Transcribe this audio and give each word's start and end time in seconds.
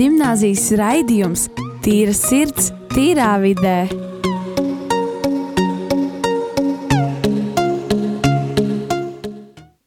gimnāzijas 0.00 0.70
raidījums 0.80 1.42
Tīra 1.84 2.12
sirds, 2.16 2.70
tīrā 2.94 3.34
vidē. 3.42 3.74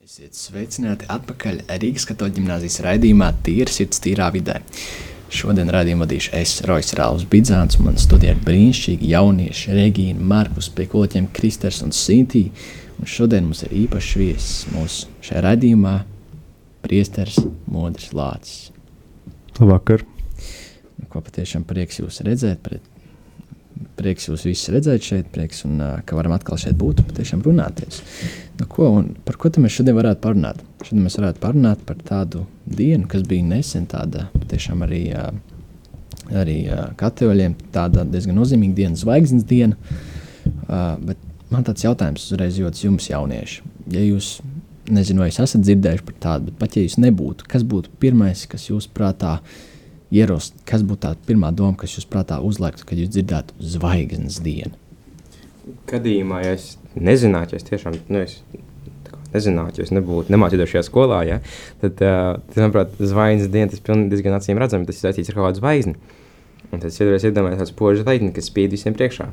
Esiet 0.03 0.37
sveicināti 0.37 1.07
atpakaļ 1.09 1.63
Rīgas 1.81 2.05
katoļu 2.11 2.35
ģimnāzijas 2.35 2.77
raidījumā 2.85 3.31
Tīra 3.47 3.73
sirds, 3.73 4.03
tīrā 4.03 4.27
vidē. 4.35 4.59
Šodien 5.33 5.71
raidījumu 5.73 6.05
vadīšu 6.05 6.35
es, 6.37 6.53
Rojas 6.69 6.93
Rāvs 6.99 7.25
Bidzāns, 7.31 7.79
un 7.79 7.89
man 7.89 7.97
studijā 7.97 8.35
ir 8.35 8.45
brīnišķīgi 8.45 9.09
jaunieši 9.15 9.79
Regīna, 9.79 10.21
Markus, 10.33 10.69
pie 10.69 10.85
kolēģiem 10.91 11.31
Kristers 11.33 11.81
un 11.85 11.95
Sintī. 11.95 12.51
Un 12.99 13.09
šodien 13.09 13.49
mums 13.49 13.65
ir 13.65 13.73
īpašs 13.87 14.13
viesis 14.21 14.53
mūsu 14.75 15.09
šajā 15.25 15.41
raidījumā- 15.47 15.97
priesteris 16.85 17.41
Modris 17.65 18.13
Lācis. 18.13 18.69
Labvakar! 19.59 20.12
Ko 21.11 21.21
patiešām 21.23 21.65
prieks 21.67 21.99
jūs 22.01 22.21
redzēt, 22.25 22.69
prieks 23.97 24.27
jūs 24.29 24.45
visus 24.47 24.71
redzēt 24.73 25.05
šeit, 25.05 25.29
prieks 25.33 25.63
un 25.67 25.81
uh, 25.81 25.95
ka 26.05 26.17
varam 26.17 26.35
atkal 26.35 26.59
šeit 26.61 26.77
būt 26.79 27.01
un 27.01 27.09
patiešām 27.09 27.43
runāties. 27.45 28.01
Nu, 28.59 28.67
ko, 28.69 28.89
par 29.25 29.37
ko 29.41 29.51
mēs 29.61 29.77
šodien 29.77 29.97
varētu 29.97 30.21
parunāt? 30.23 30.61
Šodien 30.85 31.05
mēs 31.05 31.17
varētu 31.19 31.41
parunāt 31.43 31.83
par 31.87 31.99
tādu 32.05 32.45
dienu, 32.65 33.07
kas 33.09 33.25
bija 33.27 33.45
nesen 33.47 33.87
tāda 33.89 34.27
patiešām 34.37 34.85
arī, 34.85 35.03
uh, 35.17 35.29
arī 36.43 36.57
uh, 36.69 36.89
katoļiem 36.99 37.57
tāda 37.75 38.05
diezgan 38.09 38.37
nozīmīga 38.39 38.79
diena, 38.81 38.99
zvaigznes 38.99 39.45
diena. 39.49 39.77
Uh, 40.67 40.95
bet 41.03 41.29
man 41.53 41.65
tāds 41.67 41.85
jautājums 41.85 42.25
uzreiz 42.31 42.57
jūtas 42.59 42.85
jums 42.85 43.09
jaunieši. 43.11 43.61
Ja 43.93 44.01
jūs, 44.03 44.37
nezinu, 44.91 45.23
vai 45.23 45.29
jūs 45.29 45.41
esat 45.43 45.63
dzirdējuši 45.65 46.07
par 46.07 46.17
tādu, 46.27 46.49
bet 46.49 46.59
pat 46.61 46.77
ja 46.77 46.85
jūs 46.85 46.97
nebūtu, 47.01 47.47
kas 47.49 47.65
būtu 47.67 47.93
pirmais, 48.01 48.45
kas 48.49 48.69
jūs 48.71 48.89
prātā 48.91 49.37
ierost, 50.13 50.55
kas 50.69 50.83
būtu 50.85 51.03
tā 51.05 51.13
pirmā 51.27 51.51
doma, 51.55 51.75
kas 51.79 51.97
jūs 51.97 52.07
prātā 52.09 52.39
uzliektu, 52.45 52.85
kad 52.89 52.99
jūs 52.99 53.11
dzirdētu 53.13 53.57
zvaigznes 53.73 54.39
dienu? 54.45 54.75
Gadījumā, 55.89 56.43
ja 56.43 56.57
es 56.57 56.73
nezinātu, 56.95 57.55
ja 57.55 57.61
es 57.61 57.67
tiešām 57.67 57.97
nu, 58.11 58.23
es, 58.25 58.37
tā 59.05 59.15
kā 59.15 59.21
nezinātu, 59.35 59.81
ja 59.81 59.87
es 59.87 59.93
nebūtu 59.95 60.33
nemācījušies 60.33 60.73
šajā 60.75 60.83
skolā, 60.89 61.21
ja, 61.29 61.39
tad, 61.81 62.03
uh, 62.03 62.35
tad, 62.49 62.59
manuprāt, 62.59 62.99
zvaigznes 62.99 63.51
diena 63.53 63.71
tas 63.71 63.83
pilnīgi 63.85 64.13
diezgan 64.13 64.37
acīm 64.37 64.61
redzami, 64.61 64.89
tas 64.89 64.99
ir 64.99 65.07
saistīts 65.07 65.31
ar 65.31 65.39
kaut 65.39 65.49
kādu 65.49 65.63
zvaigzni. 65.63 65.97
Un 66.73 66.81
tad 66.81 66.89
es 66.89 66.99
iedomājos, 67.01 67.59
tādu 67.61 67.71
spožu 67.71 68.05
zvaigzni, 68.05 68.33
kas 68.35 68.49
spīd 68.49 68.73
visiem 68.73 68.95
priekšā. 68.97 69.29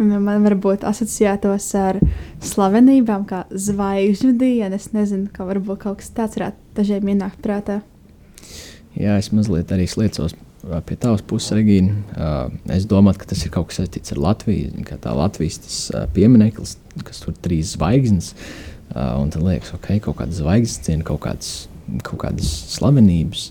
Man 0.00 0.46
varbūt 0.46 0.86
asociētos 0.88 1.66
ar 1.76 1.98
slavenībām, 2.40 3.26
kā 3.28 3.42
zvaigžņu 3.52 4.32
diena. 4.40 4.78
Es 4.80 4.94
nezinu, 4.94 5.28
kā 5.34 5.44
varbūt 5.44 5.82
kaut 5.82 6.00
kas 6.00 6.08
tāds 6.16 6.38
varētu 6.38 6.78
dažiem 6.78 7.10
ienākt 7.12 7.42
prātā. 7.44 7.82
Jā, 8.98 9.18
es 9.20 9.30
mazliet 9.34 9.70
arī 9.74 9.86
sliecos 9.90 10.34
pie 10.86 10.96
tavas 11.00 11.22
puses, 11.24 11.54
Regīna. 11.56 11.94
Es 12.74 12.84
domāju, 12.88 13.22
ka 13.22 13.30
tas 13.30 13.44
ir 13.46 13.52
kaut 13.54 13.70
kas 13.70 13.80
saistīts 13.80 14.12
ar 14.14 14.20
Latviju. 14.20 14.82
kā 14.88 14.98
Tā 15.00 15.14
Latvijas 15.16 15.88
piemineklis, 16.16 16.76
kas 17.06 17.22
tur 17.22 17.32
ir 17.34 17.40
trīs 17.44 17.76
zvaigznes. 17.76 18.34
Un 18.90 19.30
tad 19.32 19.44
liekas, 19.46 19.70
ok, 19.76 19.92
kaut 20.04 20.18
kāda 20.18 20.34
zvaigznes 20.34 20.82
ciena, 20.84 21.06
kaut, 21.06 21.22
kāds, 21.24 21.52
kaut 22.02 22.20
kādas 22.24 22.50
slavenības. 22.74 23.46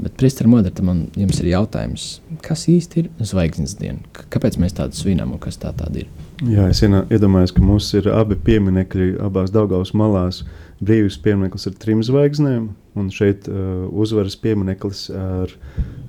Bet, 0.00 0.14
Priester 0.16 0.48
Modra, 0.48 0.72
tad 0.72 0.86
man 0.88 1.02
jums 1.18 1.42
ir 1.42 1.50
jautājums, 1.50 2.04
kas 2.40 2.64
īsti 2.72 3.02
ir 3.02 3.10
zvaigznes 3.20 3.74
diena? 3.76 4.00
Kāpēc 4.32 4.56
mēs 4.62 4.72
tādu 4.78 4.96
svinam 4.96 5.34
un 5.36 5.42
kas 5.42 5.60
tā 5.60 5.74
tāda 5.76 6.06
ir? 6.06 6.08
Jā, 6.40 6.70
es 6.72 6.80
iedomājos, 6.80 7.52
ka 7.52 7.60
mums 7.60 7.90
ir 7.98 8.08
abi 8.08 8.38
pieminekļi 8.40 9.18
abās 9.20 9.52
Daugavas 9.52 9.92
malās. 9.92 10.40
Brīvības 10.80 11.18
piemineklis 11.20 11.68
ar 11.68 11.74
trim 11.76 12.00
zvaigznēm, 12.06 12.70
un 12.96 13.10
šeit 13.12 13.48
uh, 13.50 13.84
uzvaras 13.92 14.36
piemineklis 14.40 15.06
ar 15.12 15.52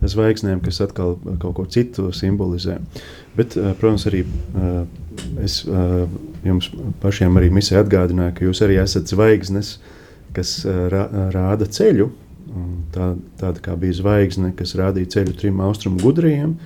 zvaigznēm, 0.02 0.62
kas 0.64 0.80
atkal 0.86 1.18
kaut 1.42 1.56
ko 1.58 1.66
citu 1.68 2.10
simbolizē. 2.16 2.78
Bet, 3.36 3.58
uh, 3.60 3.74
protams, 3.80 4.08
arī 4.08 4.24
uh, 4.24 4.86
es 5.44 5.62
uh, 5.68 6.06
jums 6.48 6.72
pašiem 7.04 7.36
arī 7.40 7.52
misē 7.54 7.82
atgādināju, 7.82 8.38
ka 8.38 8.48
jūs 8.48 8.64
arī 8.66 8.80
esat 8.82 9.12
zvaigznes, 9.12 9.76
kas 10.36 10.62
uh, 10.64 10.86
rā, 10.94 11.08
rāda 11.36 11.68
ceļu. 11.68 12.12
Tā, 12.92 13.14
tāda 13.40 13.62
kā 13.64 13.78
bija 13.80 13.96
zvaigzne, 14.02 14.50
kas 14.58 14.74
rādīja 14.76 15.14
ceļu 15.16 15.36
trim 15.40 15.62
austrumu 15.64 16.02
gudriem. 16.02 16.58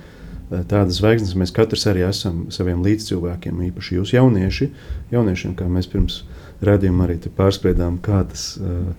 Eh, 0.46 0.62
Tādas 0.68 1.00
zvaigznes 1.00 1.34
mēs 1.38 1.52
katrs 1.54 1.86
arī 1.90 2.04
esam 2.06 2.46
saviem 2.54 2.82
līdzcilvēkiem, 2.86 3.62
īpaši 3.70 3.98
jūs 3.98 4.14
jaunieši, 4.14 4.70
jauniešiem, 5.14 5.56
kā 5.58 5.66
mēs 5.70 5.90
pirms 5.90 6.20
redzējuma 6.64 7.06
arī 7.06 7.18
te 7.22 7.32
pārspriedām, 7.32 7.98
kā 8.04 8.22
tas 8.30 8.48
uh, 8.60 8.92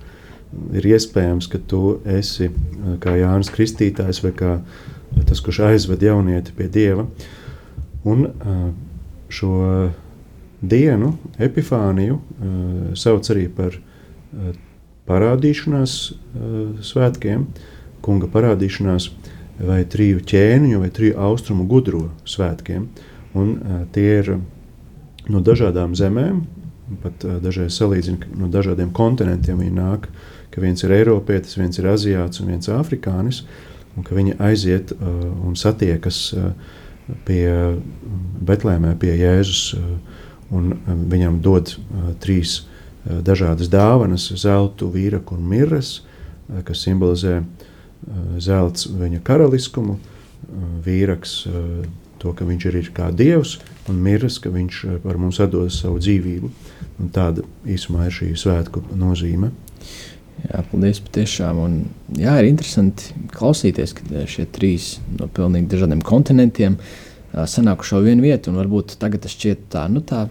ir 0.77 0.87
iespējams, 0.93 1.49
ka 1.51 1.61
tu 1.69 1.97
esi 2.17 2.49
uh, 2.49 2.97
kā 3.03 3.17
Jānis 3.19 3.51
Kristītājs 3.53 4.21
vai 4.25 4.33
kā 4.37 4.57
tas, 5.27 5.41
kurš 5.41 5.63
aizved 5.71 6.03
jaunieti 6.03 6.53
pie 6.57 6.67
Dieva. 6.71 7.07
Un 8.07 8.27
uh, 8.27 8.67
šo 9.33 9.53
dienu, 10.61 11.13
epifāniju, 11.43 12.17
uh, 12.17 12.93
sauc 12.97 13.27
arī 13.33 13.47
par 13.53 13.75
uh, 13.77 14.53
parādīšanās 15.07 15.97
uh, 16.11 16.59
svētkiem, 16.83 17.47
kunga 18.05 18.29
parādīšanās 18.31 19.09
vai 19.67 19.81
triju 19.89 20.21
ķēniņu 20.27 20.83
vai 20.83 20.91
triju 20.93 21.17
austrumu 21.27 21.65
gudro 21.69 22.07
svētkiem. 22.29 22.87
Un, 23.37 23.53
uh, 23.57 23.83
tie 23.93 24.21
ir 24.21 24.37
no 25.31 25.41
dažādām 25.43 25.95
zemēm, 25.97 26.45
pat 27.03 27.25
uh, 27.25 27.37
dažreiz 27.43 27.77
salīdzina 27.77 28.21
ka 28.23 28.33
no 28.39 28.49
dažādiem 28.51 28.91
kontinentiem. 28.95 29.59
Viņi 29.63 29.75
nāk, 29.77 30.07
ka 30.53 30.63
viens 30.63 30.83
ir 30.83 30.93
Eiropietis, 30.95 31.57
viens 31.59 31.77
ir 31.79 31.89
Aziāts 31.91 32.41
un 32.41 32.51
viens 32.53 32.69
Afrikānis, 32.73 33.43
un 33.97 34.05
ka 34.07 34.15
viņi 34.17 34.37
aiziet 34.43 34.93
uh, 34.95 35.07
un 35.47 35.57
satiekas 35.59 36.21
uh, 36.37 36.51
pie 37.27 37.47
Betlēmē, 38.47 38.95
pie 38.99 39.13
Jēzus, 39.19 39.63
uh, 39.77 40.25
un 40.55 40.73
um, 40.75 41.05
viņam 41.11 41.39
dod 41.43 41.73
uh, 41.75 42.11
trīs 42.23 42.61
uh, 42.61 43.19
dažādas 43.25 43.71
dāvanas- 43.71 44.29
zeltu, 44.45 44.91
vīraku 44.93 45.37
un 45.37 45.47
mirres, 45.53 46.01
uh, 46.01 46.61
kas 46.67 46.83
simbolizē 46.85 47.39
uh, 47.41 47.47
zelts 48.39 48.87
viņa 48.91 49.23
karaliskumu, 49.27 49.97
uh, 49.97 50.67
vīraks 50.85 51.39
uh, 51.47 51.87
to, 52.21 52.33
ka 52.33 52.45
viņš 52.47 52.69
ir, 52.69 52.79
ir 52.81 52.93
kā 52.95 53.11
dievs, 53.13 53.57
un 53.91 54.03
mirres, 54.03 54.39
ka 54.43 54.51
viņš 54.53 54.83
uh, 54.85 54.99
par 55.03 55.19
mums 55.21 55.39
atdos 55.43 55.81
savu 55.83 56.01
dzīvību. 56.03 56.51
Un 56.97 57.11
tāda 57.13 57.43
īsumā 57.69 58.07
ir 58.07 58.15
šī 58.15 58.31
svētku 58.39 58.83
nozīme. 58.97 59.51
Jā, 60.45 60.61
paldies 60.69 60.99
patiešām. 61.01 61.59
Un, 61.61 61.77
jā, 62.17 62.35
ir 62.39 62.49
interesanti 62.51 63.13
klausīties, 63.33 63.93
ka 63.97 64.05
eh, 64.13 64.25
šie 64.29 64.45
trīs 64.53 64.95
no 65.17 65.29
pilnīgi 65.33 65.71
dažādiem 65.73 66.03
kontinentiem 66.05 66.77
ā, 66.77 67.45
sanākuši 67.49 67.93
šo 67.93 68.01
vienu 68.05 68.25
vietu. 68.27 68.51
un 68.51 68.61
Varbūt 68.61 68.97
tagad 69.01 69.25
tas 69.25 69.33
šķiet 69.33 69.65
tā, 69.73 69.87
nu, 69.91 70.03
tā 70.05 70.27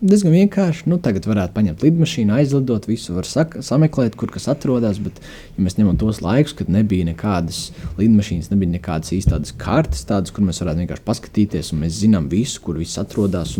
diezgan 0.00 0.34
vienkārši. 0.34 0.86
Nu, 0.90 0.98
tagad 1.02 1.26
varētu 1.28 1.54
paņemt 1.56 1.84
lidmašīnu, 1.84 2.34
aizlidot, 2.36 2.88
visu 2.88 3.14
var 3.16 3.28
sak, 3.28 3.56
sameklēt, 3.64 4.16
kur 4.18 4.30
kas 4.32 4.48
atrodas. 4.52 5.00
Bet, 5.02 5.20
ja 5.56 5.64
mēs 5.64 5.78
ņemam 5.78 5.98
tos 6.00 6.20
laikus, 6.24 6.54
kad 6.58 6.70
nebija 6.72 7.06
nekādas 7.08 7.70
lidmašīnas, 8.00 8.50
nebija 8.52 8.74
nekādas 8.76 9.14
īstas 9.16 9.54
kartes, 9.60 10.04
tādas, 10.08 10.34
kur 10.34 10.44
mēs 10.46 10.60
varētu 10.62 10.84
vienkārši 10.84 11.06
paskatīties, 11.06 11.72
un 11.72 11.84
mēs 11.86 12.00
zinām 12.02 12.28
visu, 12.32 12.60
kur 12.64 12.80
viss 12.80 13.00
atrodas. 13.00 13.56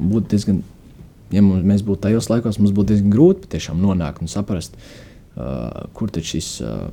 Būtu 0.00 0.32
diezgan, 0.32 0.64
ja 1.34 1.44
mums, 1.44 1.66
mēs 1.68 1.84
būtu 1.86 2.06
tajos 2.08 2.30
laikos, 2.32 2.60
mums 2.62 2.74
būtu 2.76 2.94
diezgan 2.94 3.14
grūti 3.14 3.46
patiešām 3.46 3.80
nonākt 3.84 4.24
un 4.24 4.32
saprast, 4.32 4.80
uh, 4.80 5.88
kur 5.96 6.12
tad 6.14 6.24
šis 6.26 6.54
uh, 6.64 6.88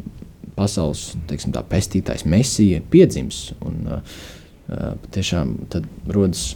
pasaules 0.58 1.14
teiksim, 1.30 1.56
tā, 1.56 1.64
pestītājs 1.64 2.28
mesija 2.28 2.82
ir 2.82 2.88
piedzimis. 2.92 3.52
Un, 3.64 3.84
uh, 3.88 4.16
uh, 4.68 4.96
tiešām 5.16 5.56
tad 5.72 5.88
rodas 6.12 6.50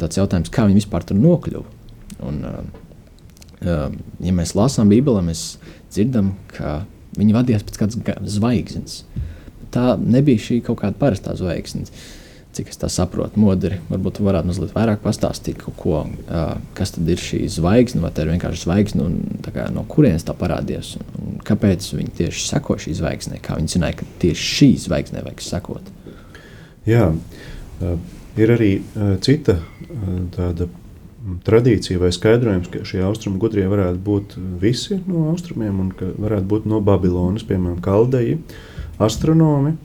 tāds 0.00 0.20
jautājums, 0.20 0.52
kā 0.52 0.66
viņi 0.68 0.80
vispār 0.80 1.06
tur 1.06 1.18
nokļuva. 1.20 1.66
Un, 2.28 2.40
uh, 2.46 2.62
uh, 3.66 3.84
ja 4.22 4.34
mēs 4.36 4.54
lasām 4.58 4.92
Bībelē, 4.92 5.24
mēs 5.26 5.44
dzirdam, 5.92 6.34
ka 6.54 6.82
viņi 7.18 7.36
vadījās 7.36 7.66
pēc 7.68 7.78
kādas 7.82 8.38
zvaigznes. 8.38 9.02
Tā 9.72 9.94
nebija 10.00 10.40
šī 10.40 10.60
kaut 10.66 10.82
kāda 10.82 10.98
parastā 11.00 11.36
zvaigzne. 11.36 11.88
Cik 12.52 12.68
es 12.68 12.76
tā 12.76 12.90
saprotu, 12.92 13.40
modri, 13.40 13.78
varbūt 13.88 14.18
jūs 14.20 14.26
varētu 14.26 14.50
mazliet 14.50 14.74
vairāk 14.76 15.00
pastāstīt, 15.00 15.62
ko, 15.64 16.02
uh, 16.04 16.50
kas 16.76 16.92
tad 16.92 17.08
ir 17.08 17.20
šī 17.20 17.46
zvaigzne, 17.54 18.02
vai 18.04 18.10
tā 18.12 18.26
ir 18.26 18.34
vienkārši 18.34 18.66
zvaigzne, 18.66 19.06
un 19.06 19.38
kā, 19.46 19.70
no 19.72 19.86
kurienes 19.88 20.26
tā 20.28 20.34
parādījās, 20.36 20.98
un, 21.00 21.14
un 21.22 21.38
kāpēc 21.48 21.86
viņi 21.96 22.12
tieši 22.18 22.44
seko 22.50 22.76
šī 22.84 22.98
zvaigznē, 23.00 23.40
kā 23.44 23.56
viņi 23.56 23.78
zināja, 23.78 24.02
ka 24.02 24.08
tieši 24.20 24.50
šī 24.58 24.68
zvaigznē 24.84 25.24
vajag 25.24 25.46
sekot. 25.46 25.88
Jā, 26.84 27.08
uh, 27.08 27.96
ir 28.40 28.54
arī 28.54 28.72
uh, 28.80 29.16
cita 29.24 29.58
uh, 29.58 30.22
tāda 30.34 30.68
tradīcija 31.46 32.00
vai 32.02 32.10
skaidrojums, 32.14 32.70
ka 32.72 32.82
šie 32.86 33.02
austrumu 33.06 33.38
gudrie 33.42 33.64
varētu 33.70 34.00
būt 34.02 34.36
visi 34.62 34.98
no 35.06 35.28
austrumiem 35.30 35.80
un 35.84 35.90
ka 35.94 36.10
varētu 36.18 36.48
būt 36.50 36.68
no 36.70 36.80
Babilonas, 36.84 37.44
piemēram, 37.46 37.78
kaldeji, 37.84 38.40
astronomi, 39.02 39.76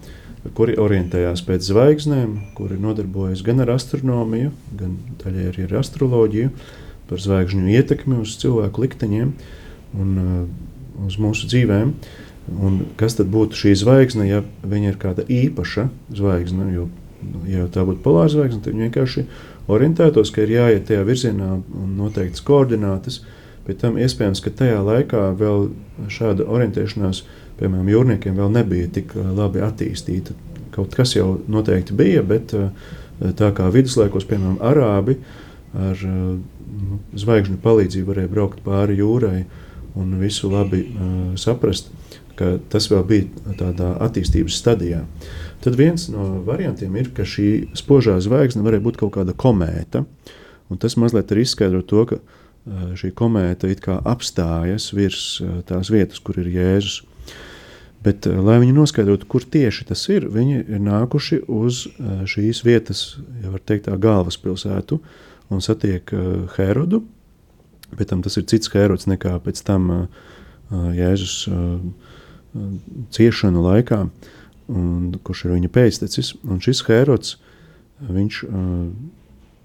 kuri 0.57 0.77
orientējās 0.79 1.43
pēc 1.45 1.65
zvaigznēm, 1.67 2.33
kuri 2.57 2.79
nodarbojas 2.81 3.43
gan 3.45 3.61
ar 3.63 3.75
astronomiju, 3.75 4.53
gan 4.79 4.95
daļai 5.21 5.49
arī 5.51 5.67
ar 5.67 5.79
astroloģiju, 5.81 6.53
par 7.07 7.21
zvaigžņu 7.23 7.69
ietekmi 7.75 8.21
uz 8.23 8.35
cilvēku 8.41 8.87
likteņiem 8.87 9.33
un 9.97 10.15
uh, 10.23 10.39
uz 11.07 11.19
mūsu 11.21 11.49
dzīvēm. 11.51 11.93
Un 12.63 12.79
kas 12.99 13.17
tad 13.19 13.27
būtu 13.31 13.59
šī 13.59 13.73
zvaigzne, 13.75 14.25
ja 14.29 14.39
viņa 14.63 14.93
ir 14.93 14.99
kāda 15.01 15.25
īpaša 15.27 15.89
zvaigzne? 16.15 16.69
Jo, 16.71 16.85
ja 17.49 17.67
tā 17.71 17.83
būtu 17.87 18.03
polāra 18.03 18.31
zvaigzne, 18.31 18.61
tad 18.65 18.77
vienkārši 18.77 19.25
orientētos, 19.71 20.31
ka 20.33 20.45
ir 20.45 20.53
jāiet 20.55 20.87
tajā 20.89 21.03
virzienā 21.07 21.49
un 21.59 21.95
noteiktas 21.99 22.43
koordinātas. 22.47 23.21
Bet 23.67 23.81
tam 23.81 23.97
iespējams, 23.99 24.39
ka 24.43 24.53
tajā 24.55 24.79
laikā 24.85 25.23
vēl 25.39 25.67
šāda 26.13 26.45
orientēšanās, 26.47 27.23
piemēram, 27.59 27.89
jūrniekiem 27.91 28.37
vēl 28.37 28.53
nebija 28.53 28.91
tik 28.95 29.11
labi 29.15 29.63
attīstīta. 29.65 30.35
Kaut 30.75 30.95
kas 30.95 31.15
jau 31.17 31.41
noteikti 31.51 31.95
bija, 31.97 32.23
bet 32.23 32.53
tā 33.19 33.51
kā 33.57 33.67
viduslaikos, 33.73 34.27
piemēram, 34.29 34.59
arābi 34.63 35.17
ar 35.75 36.03
nu, 36.07 36.99
zvaigžņu 37.17 37.59
palīdzību 37.63 38.13
varēja 38.13 38.31
braukt 38.31 38.61
pāri 38.65 38.99
jūrai 39.01 39.41
un 39.97 40.13
visu 40.21 40.49
labi 40.51 40.83
uh, 40.85 41.33
saprast, 41.39 41.89
ka 42.37 42.55
tas 42.71 42.87
vēl 42.91 43.03
bija 43.09 43.55
tādā 43.57 43.95
attīstības 44.05 44.57
stadijā. 44.61 45.01
Tad 45.63 45.75
viens 45.75 46.05
no 46.13 46.43
variantiem 46.45 46.95
ir, 47.01 47.09
ka 47.17 47.25
šī 47.25 47.73
spožā 47.77 48.19
zvaigzne 48.21 48.61
varēja 48.65 48.85
būt 48.85 48.99
kaut 49.01 49.15
kāda 49.17 49.33
komēta. 49.33 50.03
Tas 50.81 50.97
mazliet 50.99 51.31
arī 51.33 51.45
izskaidro 51.47 51.81
to, 51.87 52.03
ka 52.09 52.19
uh, 52.19 52.91
šī 52.99 53.13
komēta 53.17 53.69
apstājas 54.05 54.91
virs 54.93 55.39
uh, 55.41 55.61
tās 55.65 55.89
vietas, 55.93 56.21
kur 56.21 56.37
ir 56.37 56.51
Jēzus. 56.53 57.01
Bet, 58.05 58.27
uh, 58.29 58.37
lai 58.45 58.59
viņi 58.61 58.75
noskaidrotu, 58.77 59.29
kur 59.31 59.41
tieši 59.41 59.87
tas 59.89 60.03
ir, 60.13 60.27
viņi 60.29 60.61
ir 60.67 60.83
nākuši 60.83 61.41
uz 61.47 61.87
šīs 62.29 62.61
vietas, 62.67 63.17
ja 63.41 63.53
var 63.53 63.63
teikt, 63.63 63.87
tā 63.87 63.97
galvaspilsētu, 63.97 64.99
un 65.49 65.63
satiek 65.63 66.11
Herodu. 66.57 67.01
Bet 67.95 68.11
tam 68.11 68.21
tas 68.21 68.35
ir 68.37 68.45
cits 68.51 68.69
Herods 68.73 69.07
nekā 69.07 69.37
pēc 69.41 69.63
tam 69.65 70.09
Jēzus 70.69 71.47
ciešanu 73.15 73.63
laikā, 73.63 74.01
un, 74.71 75.13
kurš 75.23 75.45
ir 75.47 75.55
viņa 75.55 75.71
pēctecis. 75.73 76.33
Un 76.47 76.61
šis 76.63 76.83
Herods, 76.87 77.37
viņš, 78.03 78.41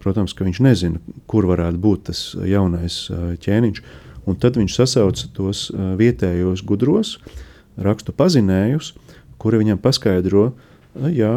protams, 0.02 0.34
ka 0.37 0.46
viņš 0.46 0.62
nezina, 0.64 1.02
kur 1.31 1.46
varētu 1.50 1.81
būt 1.82 2.08
tas 2.10 2.25
jaunais 2.49 3.04
ķēniņš, 3.44 3.82
un 4.31 4.38
tad 4.38 4.58
viņš 4.60 4.78
sasauca 4.78 5.31
tos 5.37 5.69
vietējos 5.99 6.64
gudros, 6.66 7.16
rakstu 7.76 8.14
pazinējus, 8.14 8.93
kuri 9.43 9.62
viņam 9.62 9.81
paskaidro, 9.82 10.52
jā, 11.10 11.34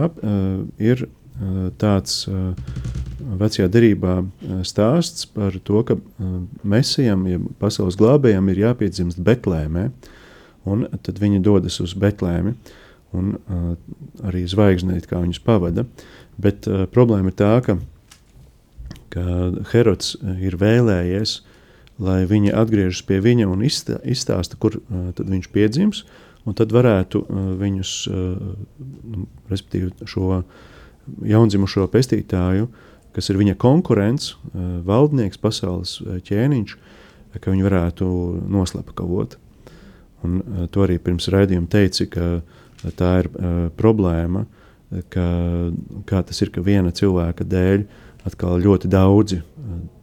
ir 0.77 1.07
tāds 1.81 2.25
vecajā 3.25 3.68
derībā 3.71 4.19
stāsts 4.68 5.25
par 5.31 5.56
to, 5.65 5.81
ka 5.88 5.97
mesijam, 6.63 7.25
ja 7.27 7.39
pasaules 7.59 7.97
glābējam, 8.00 8.51
ir 8.51 8.61
jāpiedzimst 8.68 9.21
Betlēmē, 9.25 9.89
un 10.69 10.85
tad 11.06 11.19
viņi 11.21 11.41
dodas 11.44 11.79
uz 11.83 11.95
Betlēmi, 11.97 12.56
un 13.15 13.33
arī 14.25 14.45
zvaigznīt, 14.50 15.07
kā 15.09 15.21
viņus 15.23 15.41
pavada. 15.45 15.85
Bet 16.41 16.67
problēma 16.94 17.31
ir 17.31 17.38
tā, 17.39 17.53
ka, 17.65 17.77
ka 19.13 19.25
Herods 19.71 20.15
ir 20.44 20.57
vēlējies, 20.59 21.39
lai 22.03 22.21
viņi 22.27 22.51
atgriežas 22.51 23.06
pie 23.07 23.21
viņa 23.23 23.47
un 23.47 23.63
izstāsta, 23.63 24.59
kur 24.59 24.81
tad 25.15 25.25
viņš 25.31 25.51
piedzims, 25.56 26.03
un 26.45 26.57
tad 26.59 26.75
varētu 26.75 27.23
viņus, 27.62 27.94
respektīvi 29.50 30.09
šo 30.11 30.44
jaundzimušo 31.25 31.88
pestītāju, 31.94 32.68
kas 33.15 33.31
ir 33.31 33.39
viņa 33.39 33.56
konkurents, 33.61 34.33
eh, 34.35 34.59
valdnieks, 34.85 35.39
pasaules 35.39 36.00
ķēniņš, 36.27 36.75
ka 37.39 37.51
viņi 37.51 37.68
varētu 37.68 38.07
noslapkavot. 38.51 39.38
Un 40.23 40.41
eh, 40.41 40.68
to 40.68 40.85
arī 40.85 41.00
pirms 41.00 41.29
raidījuma 41.31 41.69
teica, 41.71 42.09
ka 42.09 42.25
tā 42.99 43.11
ir 43.23 43.29
problēma, 43.79 44.45
ka, 45.11 45.27
kā 46.07 46.21
tas 46.25 46.41
ir, 46.43 46.51
ka 46.53 46.63
viena 46.65 46.93
cilvēka 46.95 47.47
dēļ 47.49 47.85
atkal 48.25 48.59
ļoti 48.61 48.89
daudzi, 48.91 49.41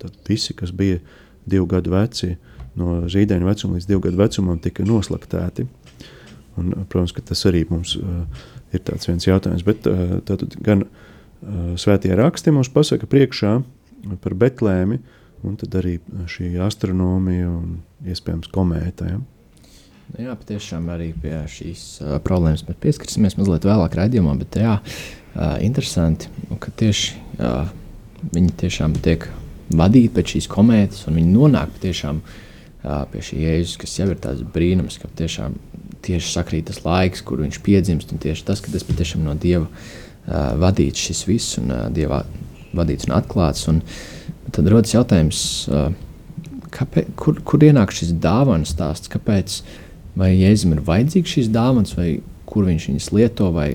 tad 0.02 0.16
visi, 0.28 0.54
kas 0.58 0.72
bija 0.74 1.00
divu 1.48 1.66
gadu 1.70 1.94
veci, 1.94 2.34
no 2.78 3.02
zīdaiņa 3.10 3.48
vecuma 3.48 3.78
līdz 3.78 3.88
divu 3.88 4.04
gadu 4.06 4.20
vecumam, 4.20 4.60
tika 4.62 4.86
noslaktēti. 4.86 5.66
Un, 6.60 6.72
protams, 6.88 7.14
ka 7.16 7.24
tas 7.24 7.40
arī 7.48 7.64
mums 7.70 7.94
uh, 7.96 8.24
ir 8.76 8.82
tāds 8.84 9.08
viens 9.08 9.26
jautājums. 9.26 9.64
Bet 9.64 9.88
uh, 9.88 10.18
tātad 10.28 10.56
gan 10.64 10.84
uh, 10.84 11.72
svētie 11.80 12.12
raksti 12.18 12.52
mums 12.52 12.70
pasaka 12.72 13.08
priekšā 13.08 13.54
par 14.20 14.36
Betlēmi, 14.36 15.00
un 15.46 15.56
tad 15.58 15.74
arī 15.80 15.96
šī 16.30 16.52
astronomija 16.62 17.48
un 17.50 17.78
iespējams 18.08 18.50
komēta. 18.52 19.14
Ja? 19.14 19.20
Nu 20.12 20.26
jā, 20.26 20.34
patiešām 20.36 20.90
arī 20.92 21.06
pie 21.16 21.38
šīs 21.48 21.82
uh, 22.02 22.16
problēmas 22.20 22.66
mēs 22.66 22.76
pieskarsimies 22.82 23.38
mazliet 23.38 23.64
vēlāk 23.64 23.94
raidījumā, 23.96 24.34
bet 24.42 24.58
jā, 24.60 24.74
uh, 24.76 25.54
interesanti, 25.64 26.28
ka 26.60 26.72
tieši 26.76 27.14
uh, 27.40 27.70
viņi 28.34 28.50
tiešām 28.60 28.98
tiek 29.00 29.24
vadīti 29.72 30.10
pēc 30.12 30.34
šīs 30.34 30.48
komētas, 30.52 31.06
un 31.08 31.16
viņi 31.16 31.32
nonāk 31.32 31.78
tiešām 31.80 32.18
uh, 32.20 33.06
pie 33.08 33.22
šī 33.24 33.38
jēzus, 33.40 33.78
kas 33.80 33.94
jau 34.02 34.10
ir 34.12 34.20
tāds 34.20 34.42
brīnums, 34.52 34.98
ka 35.00 35.08
tiešām 35.16 35.56
tieši 36.04 36.28
sakrīt 36.34 36.68
tas 36.68 36.82
laiks, 36.84 37.24
kur 37.24 37.40
viņš 37.40 37.62
piedzimst, 37.64 38.12
un 38.12 38.20
tieši 38.20 38.44
tas, 38.50 38.60
ka 38.60 38.72
tas 38.74 38.84
patiešām 38.84 39.24
no 39.24 39.32
Dieva 39.32 39.64
uh, 39.64 40.52
vadīts 40.60 41.06
šis 41.08 41.22
viss, 41.30 41.56
un 41.62 41.72
uh, 41.72 41.86
Dieva 41.94 42.20
vadīts 42.76 43.08
un 43.08 43.14
atklāts. 43.16 43.64
Un, 43.72 43.80
tad 44.52 44.68
rodas 44.68 44.92
jautājums, 44.92 45.40
uh, 45.72 45.88
kāpēc, 46.76 47.14
kur, 47.16 47.40
kur 47.48 47.64
ienāk 47.64 47.96
šis 47.96 48.12
dāvana 48.20 48.68
stāsts, 48.68 49.08
kāpēc, 49.12 49.62
vai 50.18 50.32
Jēzum 50.34 50.76
ir 50.76 50.84
vajadzīgs 50.86 51.36
šīs 51.36 51.50
dāvanas, 51.52 51.96
vai 51.98 52.20
kur 52.48 52.68
viņš 52.68 52.88
viņas 52.90 53.10
lieto, 53.16 53.50
vai 53.54 53.68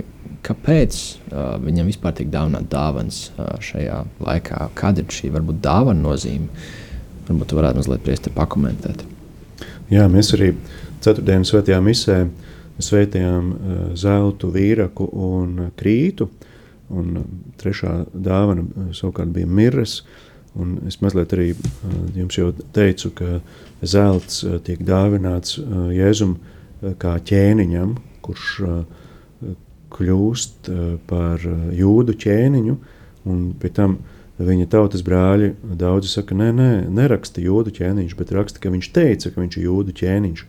kāpēc 0.46 0.98
uh, 0.98 1.56
viņam 1.64 1.90
vispār 1.90 2.16
tiek 2.18 2.30
dāvināta 2.32 2.70
dāvāns 2.72 3.28
uh, 3.36 3.56
šajā 3.64 4.04
laikā, 4.24 4.68
kāda 4.78 5.04
ir 5.04 5.16
šī 5.18 5.32
varbūt 5.36 5.64
dāvana 5.66 6.04
nozīme. 6.04 6.50
Varbūt 7.28 7.52
jūs 7.52 7.60
varētu 7.60 7.82
mazliet 7.82 8.04
priesti 8.06 8.32
pakomentēt. 8.36 9.02
Jā, 9.92 10.06
mēs 10.12 10.32
arī 10.38 10.54
uh, 10.54 10.76
Ceturtdienas 11.04 11.52
svētajā 11.54 11.78
misē 11.84 12.18
svētījām 12.82 13.50
uh, 13.54 13.82
zeltu, 13.98 14.50
vīraku 14.54 15.08
un 15.14 15.70
krītu. 15.78 16.30
Un 16.94 17.22
trešā 17.60 17.94
dāvana 18.14 18.66
uh, 18.66 18.90
savukārt 18.98 19.32
bija 19.36 19.50
mirres. 19.50 20.02
Un 20.58 20.78
es 20.90 21.00
mazliet 21.04 21.34
arī 21.38 21.52
uh, 21.54 21.96
jums 22.18 22.38
jau 22.38 22.52
teicu, 22.76 23.12
ka 23.18 23.40
zelts 23.86 24.42
tiek 24.66 24.82
dāvināts 24.82 25.60
Jēzum 25.94 26.38
kā 27.02 27.18
ķēniņam, 27.26 27.96
kurš 28.26 28.48
kļūst 29.94 30.70
par 31.10 31.46
jūdu 31.78 32.16
ķēniņu, 32.22 32.78
un 33.30 33.44
pie 33.62 33.70
tam 33.74 34.00
viņa 34.38 34.68
tautas 34.70 35.04
brāļi 35.06 35.54
daudzi 35.78 36.12
saka, 36.12 36.36
nē, 36.38 36.52
nē, 36.54 36.70
neraksta 36.94 37.42
jūdu 37.42 37.74
ķēniņš, 37.78 38.16
bet 38.20 38.34
raksta, 38.36 38.62
ka 38.62 38.72
viņš 38.74 38.90
teica, 38.94 39.32
ka 39.34 39.42
viņš 39.42 39.58
ir 39.58 39.66
jūdu 39.66 39.96
ķēniņš. 39.98 40.44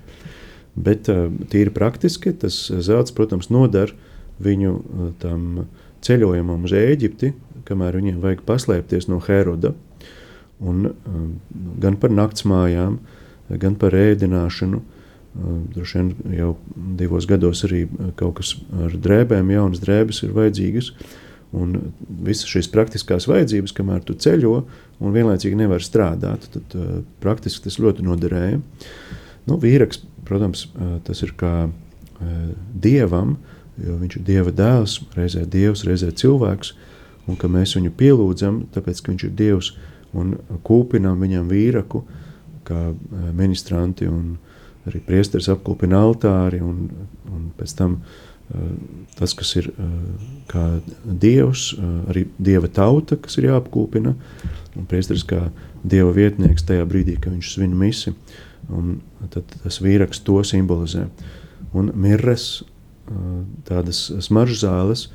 Bet 0.78 1.08
eh, 1.10 1.26
tīri 1.50 1.72
praktiski 1.74 2.34
tas 2.36 2.60
zelts, 2.84 3.14
protams, 3.16 3.48
noder 3.54 3.94
viņu 4.44 4.74
eh, 4.76 5.10
tam 5.22 5.68
ceļojumam 6.04 6.68
uz 6.68 6.74
Eģipti, 6.76 7.32
kamēr 7.68 7.98
viņiem 7.98 8.20
vajag 8.22 8.44
paslēpties 8.48 9.08
no 9.10 9.20
Heroda. 9.24 9.74
Un, 10.60 10.86
eh, 10.86 11.18
gan 11.80 11.96
par 11.96 12.10
naktsmājām, 12.10 12.98
gan 13.48 13.76
par 13.76 13.92
ēdināšanu. 13.96 14.82
Droši 15.74 15.94
vien 15.94 16.08
jau 16.34 16.56
divos 16.98 17.26
gados 17.26 17.62
arī 17.62 17.86
kaut 18.16 18.40
kas 18.40 18.56
ar 18.74 18.90
drēbēm, 18.90 19.52
jaunas 19.52 19.78
drēbes 19.78 20.24
ir 20.24 20.32
vajadzīgas. 20.34 20.90
Un 21.54 21.92
visas 22.24 22.48
šīs 22.50 22.68
praktiskās 22.68 23.28
vajadzības, 23.30 23.72
kamēr 23.72 24.02
tu 24.04 24.14
ceļo 24.14 24.64
un 25.00 25.14
vienlaicīgi 25.14 25.56
nevar 25.56 25.80
strādāt, 25.80 26.48
tad 26.52 26.74
uh, 26.74 27.02
praktiski 27.22 27.64
tas 27.64 27.78
ļoti 27.78 28.04
noderēja. 28.04 28.60
Nu, 29.46 29.56
vīraks 29.56 30.02
Protams, 30.28 30.66
tas 31.08 31.22
ir 31.24 31.32
kā 31.40 31.70
dievam, 32.76 33.36
jo 33.80 33.96
viņš 34.00 34.18
ir 34.18 34.24
dieva 34.26 34.52
dēls, 34.52 34.98
reizē 35.16 35.46
dievs, 35.48 35.86
reizē 35.88 36.10
cilvēks, 36.12 36.74
un 37.28 37.38
ka 37.40 37.48
mēs 37.52 37.76
viņu 37.78 37.94
pielūdzam, 37.96 38.62
tāpēc 38.74 39.00
ka 39.00 39.12
viņš 39.12 39.24
ir 39.28 39.36
dievs 39.38 39.70
un 40.16 40.36
kūpinām 40.64 41.20
viņam 41.20 41.50
vīraku, 41.50 42.02
kā 42.68 42.92
ministranti 43.36 44.08
un 44.08 44.36
arī 44.88 45.00
priesteris 45.04 45.50
apkūpina 45.52 46.00
altāri, 46.00 46.60
un, 46.64 46.88
un 47.32 47.48
pēc 47.58 47.74
tam 47.76 47.98
tas, 49.18 49.34
kas 49.36 49.50
ir 49.60 49.68
kā 50.48 50.64
dievs, 51.04 51.74
arī 52.08 52.24
dieva 52.40 52.70
tauta, 52.72 53.18
kas 53.20 53.36
ir 53.40 53.50
jāapkūpina, 53.50 54.14
un 54.78 54.88
priesteris 54.88 55.26
kā 55.28 55.48
dieva 55.84 56.14
vietnieks 56.16 56.64
tajā 56.68 56.86
brīdī, 56.88 57.18
kad 57.20 57.34
viņš 57.34 57.52
svin 57.54 57.76
misi. 57.76 58.14
Un 58.72 58.98
tad 59.32 59.48
tas 59.62 59.78
vīraks 59.80 60.20
to 60.24 60.40
simbolizē. 60.44 61.06
Un 61.76 61.92
mirres, 61.96 62.62
tādas 63.68 64.08
smaržas 64.24 64.64
zāles, 64.64 65.06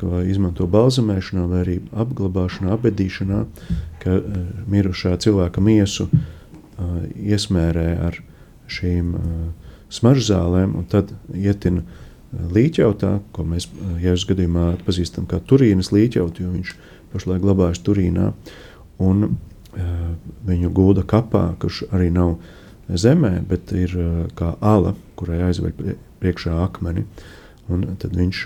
ko 0.00 0.20
izmanto 0.26 0.66
balzamēšanā, 0.70 1.44
vai 1.50 1.60
arī 1.64 1.76
apglabāšanā, 1.92 2.74
apbedīšanā, 2.76 3.40
ka 4.02 4.18
mirušā 4.70 5.16
cilvēka 5.24 5.62
miesu 5.64 6.08
iesmērē 7.14 7.88
ar 8.08 8.18
šīm 8.70 9.14
smaržzālēm, 9.94 10.74
un 10.78 10.88
tad 10.90 11.12
ietin 11.34 11.84
līķautā, 12.34 13.18
ko 13.34 13.46
mēs 13.46 13.68
Jēzus 14.02 14.26
gadījumā 14.32 14.72
atpazīstam 14.74 15.28
kā 15.30 15.38
Turīnas 15.38 15.92
līķautu, 15.94 16.44
jo 16.44 16.54
viņš 16.56 16.74
pašlaik 17.12 17.44
glabājas 17.44 17.82
Turīnā, 17.86 18.32
un 19.02 19.36
viņu 20.46 20.70
gulda 20.74 21.04
kapā, 21.06 21.46
kurš 21.62 21.84
arī 21.94 22.10
nav 22.14 22.36
zemē, 22.88 23.36
bet 23.48 23.72
ir 23.74 23.94
kā 24.38 24.54
ala, 24.62 24.94
kurai 25.18 25.44
aizveļ 25.48 25.94
priekšā 26.22 26.58
akmeni, 26.64 27.06
un 27.72 27.86
tad 28.00 28.16
viņš 28.18 28.42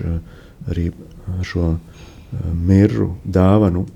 arī 0.67 0.91
šo 1.47 1.77
mirru 2.69 3.15
dāvanu 3.25 3.87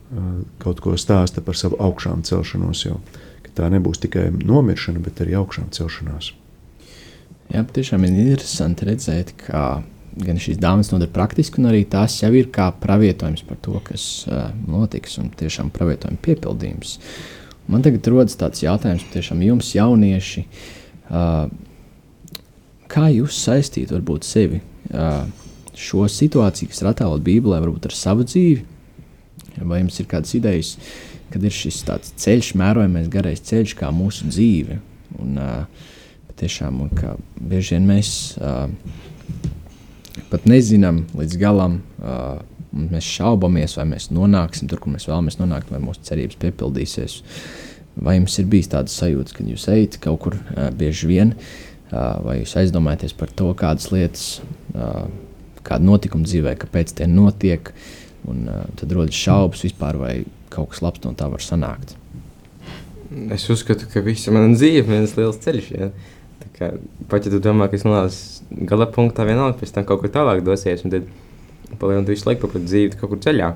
kaut 0.62 0.80
ko 0.80 0.96
stāsta 0.96 1.42
par 1.44 1.58
savu 1.58 1.76
augšām 1.82 2.22
celšanos 2.24 2.86
jau, 2.86 3.00
tā 3.52 3.68
nebūs 3.68 4.00
tikai 4.00 4.30
nomiršana, 4.32 5.02
bet 5.04 5.20
arī 5.20 5.36
augšām 5.36 5.68
celšanās. 5.76 6.32
Jā, 7.52 7.64
tiešām 7.68 8.06
ir 8.08 8.14
interesanti 8.16 8.86
redzēt, 8.88 9.34
ka 9.44 9.82
gan 10.16 10.40
šīs 10.40 10.60
dāvanas 10.60 10.88
nodara 10.92 11.12
praktiski, 11.12 11.58
gan 11.58 11.68
arī 11.72 11.82
tās 11.88 12.18
jau 12.22 12.30
ir 12.36 12.48
kā 12.52 12.70
pravietojums 12.80 13.44
par 13.48 13.60
to, 13.64 13.76
kas 13.84 14.24
notiks, 14.64 15.18
un 15.20 15.28
tiešām 15.36 15.72
pravietojuma 15.74 16.20
piepildījums. 16.24 16.96
Man 17.68 17.84
tagad 17.84 18.08
rodas 18.08 18.38
tāds 18.40 18.64
jautājums, 18.64 19.04
tiešām 19.12 19.44
jums, 19.44 19.74
jaunieši, 19.76 20.46
kā 22.92 23.04
jūs 23.12 23.44
saistīt 23.44 23.92
varbūt 23.92 24.26
sevi 24.28 24.58
uh, 24.60 25.22
šo 25.82 26.06
situāciju, 26.10 26.70
kas 26.72 26.82
ir 26.82 26.90
attēlota 26.92 27.26
Bībelē, 27.26 27.60
varbūt 27.64 27.88
ar 27.90 27.96
savu 27.96 28.26
dzīvi? 28.28 28.62
Vai 29.62 29.82
jums 29.82 29.98
ir 30.00 30.08
kādas 30.10 30.32
idejas, 30.38 30.76
kad 31.32 31.44
ir 31.44 31.54
šis 31.54 31.82
ceļš, 32.22 32.54
mērojamais 32.60 33.10
garais 33.12 33.42
ceļš, 33.44 33.76
kā 33.78 33.90
mūsu 33.94 34.30
dzīve? 34.30 34.78
Un, 35.20 35.36
uh, 35.40 35.90
tiešām, 36.40 36.80
un 36.84 36.94
kā 36.96 37.16
bieži 37.36 37.76
vien 37.76 37.88
mēs 37.90 38.12
uh, 38.40 38.70
pat 40.32 40.48
nezinām 40.48 41.04
līdz 41.18 41.38
galam. 41.40 41.80
Uh, 42.00 42.40
mēs 42.72 43.04
šaubamies, 43.18 43.76
vai 43.76 43.84
mēs 43.90 44.08
nonāksim 44.14 44.68
tur, 44.70 44.80
kur 44.80 44.94
mēs 44.94 45.04
vēlamies 45.04 45.36
nonākt, 45.36 45.68
vai 45.72 45.82
mūsu 45.82 46.06
cerības 46.08 46.38
piepildīsies. 46.40 47.18
Vai 48.00 48.16
jums 48.16 48.38
ir 48.40 48.48
bijis 48.48 48.70
tāds 48.72 48.94
sajūta, 48.96 49.34
ka 49.36 49.44
jūs 49.44 49.66
ejat 49.68 49.98
kaut 50.00 50.22
kur 50.24 50.38
uh, 50.38 50.70
bieži 50.72 51.10
vien, 51.10 51.34
uh, 51.36 52.16
vai 52.24 52.38
jūs 52.40 52.56
aizdomājaties 52.62 53.12
par 53.18 53.34
to, 53.36 53.50
kādas 53.58 53.90
lietas, 53.92 54.24
uh, 54.72 55.04
kāda 55.66 55.86
notikuma 55.86 56.26
dzīvē, 56.28 56.54
kāpēc 56.60 56.94
tie 56.98 57.08
notiek, 57.10 57.72
un 58.30 58.46
uh, 58.50 58.64
tad 58.78 58.94
rodas 58.94 59.18
šaubas 59.18 59.64
vispār, 59.66 59.98
vai 60.00 60.14
kaut 60.52 60.72
kas 60.72 60.82
labs 60.84 61.02
no 61.06 61.14
tā 61.18 61.28
var 61.32 61.42
sanākt. 61.44 61.96
Es 63.32 63.44
uzskatu, 63.52 63.88
ka 63.92 64.00
visa 64.04 64.32
mana 64.32 64.54
dzīve 64.54 64.82
ir 64.82 64.88
viens 64.88 65.16
liels 65.18 65.40
ceļš. 65.44 65.70
Ja? 65.76 65.90
Kā, 66.56 66.70
pat 67.10 67.26
ja 67.26 67.32
tu 67.32 67.40
domā, 67.44 67.68
ka 67.68 67.76
es 67.76 67.84
nonācu 67.86 68.64
gala 68.68 68.88
punktā, 68.92 69.26
vienalga 69.28 69.58
pēc 69.60 69.74
tam 69.74 69.86
kaut 69.88 70.02
kur 70.02 70.12
tālāk 70.12 70.42
dosies, 70.46 70.84
un 70.86 70.94
tad 70.94 71.08
palielināt 71.80 72.12
visu 72.12 72.28
laiku 72.28 72.46
kaut 72.46 72.56
kur 72.56 72.64
dzīvi 72.64 73.00
kaut 73.00 73.12
kur 73.12 73.20
ceļā. 73.24 73.50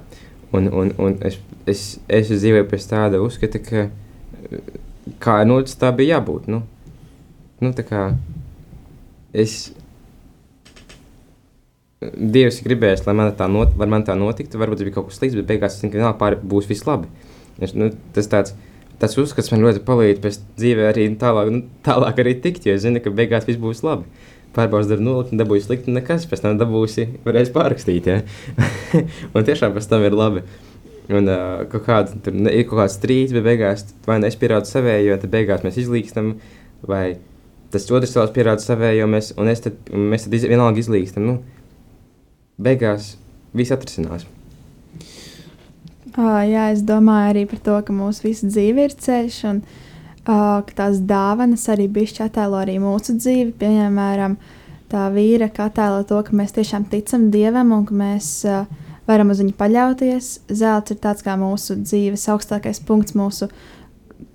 Un, 0.56 0.68
un, 0.70 0.92
un 1.02 1.16
es, 1.26 1.38
es, 1.68 1.86
es 2.06 2.30
dzīvoju 2.30 2.68
pēc 2.70 2.88
tāda 2.92 3.20
uzskata, 3.24 3.60
ka 3.64 3.88
kā 5.22 5.40
ir 5.42 5.50
noticis, 5.50 5.78
tā 5.80 5.90
bija 5.96 6.16
jābūt. 6.16 6.48
Nu, 6.52 6.62
nu, 7.62 7.72
tā 7.76 7.84
kā 7.86 8.06
es 9.36 9.56
Dievs 12.04 12.58
gribēs, 12.60 13.06
lai 13.06 13.14
man 13.16 13.30
tā, 13.32 13.46
not, 13.48 13.72
lai 13.80 13.86
man 13.88 14.02
tā 14.04 14.12
notiktu. 14.18 14.58
Varbūt 14.60 14.82
tas 14.82 14.88
bija 14.88 14.96
kaut 14.98 15.06
kas 15.08 15.16
slikts, 15.16 15.38
bet 15.38 15.46
beigās 15.48 15.78
es 15.78 15.80
zinu, 15.80 15.96
ka 15.96 16.28
būs 16.44 16.68
viss 16.68 16.84
labi. 16.84 17.08
Es, 17.56 17.72
nu, 17.72 17.88
tas 18.12 18.28
tāds, 18.28 18.52
tas 19.00 19.16
uzskats 19.16 19.48
man 19.52 19.64
ļoti 19.64 19.80
palīdz 19.86 20.20
pēc 20.20 20.38
dzīvē 20.60 20.90
arī 20.90 21.06
tālāk, 21.16 21.48
nu, 21.54 21.62
tālāk 21.86 22.20
arī 22.20 22.34
tikt, 22.44 22.68
jo 22.68 22.74
es 22.76 22.84
zinu, 22.84 23.00
ka 23.00 23.12
beigās 23.16 23.48
viss 23.48 23.60
būs 23.62 23.80
labi. 23.86 24.04
Pārbaudīs 24.56 24.90
darbu 24.92 25.06
nolikt, 25.08 25.32
un 25.32 25.40
dabūsi 25.40 25.68
slikti, 25.70 25.92
nekas, 25.96 26.28
pēc 26.28 26.44
tam 26.44 26.60
dabūsi, 26.60 27.08
varēs 27.24 27.52
pārrakstīt, 27.56 28.08
ja? 28.12 28.20
un 29.34 29.48
tiešām 29.48 29.72
pēc 29.76 29.88
tam 29.88 30.04
ir 30.04 30.16
labi. 30.16 30.44
Un 31.16 31.28
uh, 31.32 31.64
kaut 31.70 31.84
kāda, 31.88 32.20
tur 32.24 32.36
ir 32.50 32.64
kaut 32.68 32.82
kāds 32.82 32.96
strīds, 32.98 33.32
bet 33.36 33.44
beigās 33.46 33.84
vai 34.08 34.20
nu 34.20 34.28
es 34.28 34.36
pierādu 34.36 34.68
savējo, 34.68 35.16
tad 35.22 35.32
beigās 35.32 35.64
mēs 35.64 35.80
izlīkstam, 35.84 36.34
vai 36.88 37.18
tas 37.72 37.88
otrs 37.88 38.12
cilvēks 38.12 38.34
pierāda 38.36 38.64
savējo, 38.64 39.06
mēs, 39.12 39.32
un, 39.38 39.52
tad, 39.64 39.76
un 39.92 40.08
mēs 40.12 40.26
tad 40.26 40.34
iz, 40.36 40.48
vienalga 40.48 40.82
izlīkstam. 40.82 41.28
Nu, 41.28 41.36
beigās 42.58 43.14
viss 43.56 43.74
atrisinās. 43.74 44.26
Uh, 46.16 46.40
jā, 46.48 46.70
es 46.72 46.80
domāju 46.86 47.32
arī 47.34 47.42
par 47.50 47.60
to, 47.60 47.76
ka 47.84 47.92
mūsu 47.92 48.30
visa 48.30 48.48
dzīve 48.48 48.86
ir 48.86 48.94
ceļš, 48.96 49.40
un 49.50 49.58
uh, 49.60 50.62
ka 50.64 50.76
tās 50.78 51.02
dāvanas 51.04 51.66
arī 51.72 51.90
bišķi 51.92 52.24
attēlo 52.24 52.56
arī 52.62 52.78
mūsu 52.80 53.18
dzīvi. 53.18 53.52
Piemēram, 53.60 54.38
tā 54.88 55.10
vīra, 55.12 55.50
attēlo 55.50 56.06
to, 56.08 56.22
ka 56.24 56.36
mēs 56.36 56.56
tiešām 56.56 56.88
ticam 56.88 57.28
Dievam 57.34 57.74
un 57.76 57.84
ka 57.88 57.96
mēs 58.00 58.30
uh, 58.48 58.64
varam 59.08 59.34
uz 59.34 59.42
viņu 59.44 59.56
paļauties. 59.60 60.32
Zelts 60.48 60.94
ir 60.94 61.00
tāds 61.04 61.24
kā 61.26 61.36
mūsu 61.40 61.76
dzīves 61.82 62.24
augstākais 62.32 62.80
punkts, 62.88 63.16
mūsu 63.18 63.50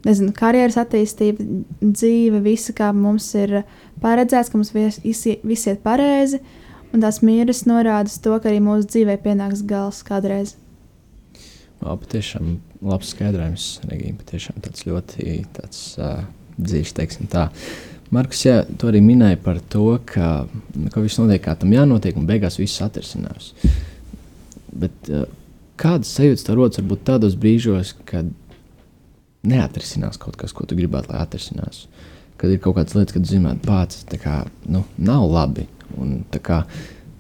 nezinu, 0.06 0.36
karjeras 0.38 0.78
attīstība, 0.82 1.46
dzīve, 1.82 2.44
visa 2.46 2.78
kā 2.78 2.92
mums 2.94 3.32
ir 3.40 3.64
paredzēts, 4.04 4.54
ka 4.54 4.62
mums 4.62 4.74
viss 4.76 5.66
iet 5.66 5.82
pareizi. 5.82 6.44
Un 6.92 7.04
tās 7.04 7.22
mīras 7.24 7.64
norāda 7.70 8.12
to, 8.24 8.36
ka 8.42 8.52
arī 8.52 8.60
mūsu 8.64 8.90
dzīvē 8.90 9.16
pienāks 9.24 9.64
gals 9.68 10.02
kādreiz. 10.08 10.58
Jā, 11.82 11.96
patiešām 11.96 12.58
labs 12.86 13.14
skaidrojums. 13.16 13.70
Regīna 13.90 14.20
patiešām 14.20 14.60
tāds 14.66 14.86
ļoti 14.86 15.38
tāds, 15.56 15.86
uh, 16.02 16.26
dzīves, 16.60 16.94
teiksim 16.98 17.32
tā. 17.32 17.48
Markus, 18.12 18.44
jā, 18.44 18.58
tu 18.78 18.90
arī 18.90 19.00
minēji 19.04 19.40
par 19.42 19.62
to, 19.72 19.86
ka, 20.06 20.46
ka 20.92 21.04
viss 21.04 21.22
notiek 21.22 21.42
kā 21.46 21.56
tam 21.58 21.72
jānotiek, 21.72 22.18
un 22.20 22.28
beigās 22.28 22.60
viss 22.60 22.84
atrisinās. 22.84 23.54
Bet 24.72 25.10
uh, 25.10 25.26
kādas 25.80 26.12
sajūtas 26.18 26.46
tev 26.48 26.60
rodas 26.60 26.82
varbūt 26.82 27.06
tādos 27.08 27.40
brīžos, 27.40 27.96
kad 28.06 28.30
neatrisinās 29.48 30.20
kaut 30.22 30.38
kas, 30.38 30.54
ko 30.54 30.68
tu 30.68 30.78
gribētu, 30.78 31.14
lai 31.14 31.24
atrisinās? 31.24 31.86
Kad 32.42 32.52
ir 32.52 32.62
kaut 32.62 32.78
kādas 32.78 32.98
lietas, 32.98 33.16
kad 33.16 33.30
zināt, 33.30 33.62
pats 33.66 34.04
kā, 34.22 34.42
nu, 34.70 34.84
nav 35.00 35.26
labi. 35.30 35.68
Un, 36.00 36.22
tā 36.32 36.42
kā, 36.44 36.62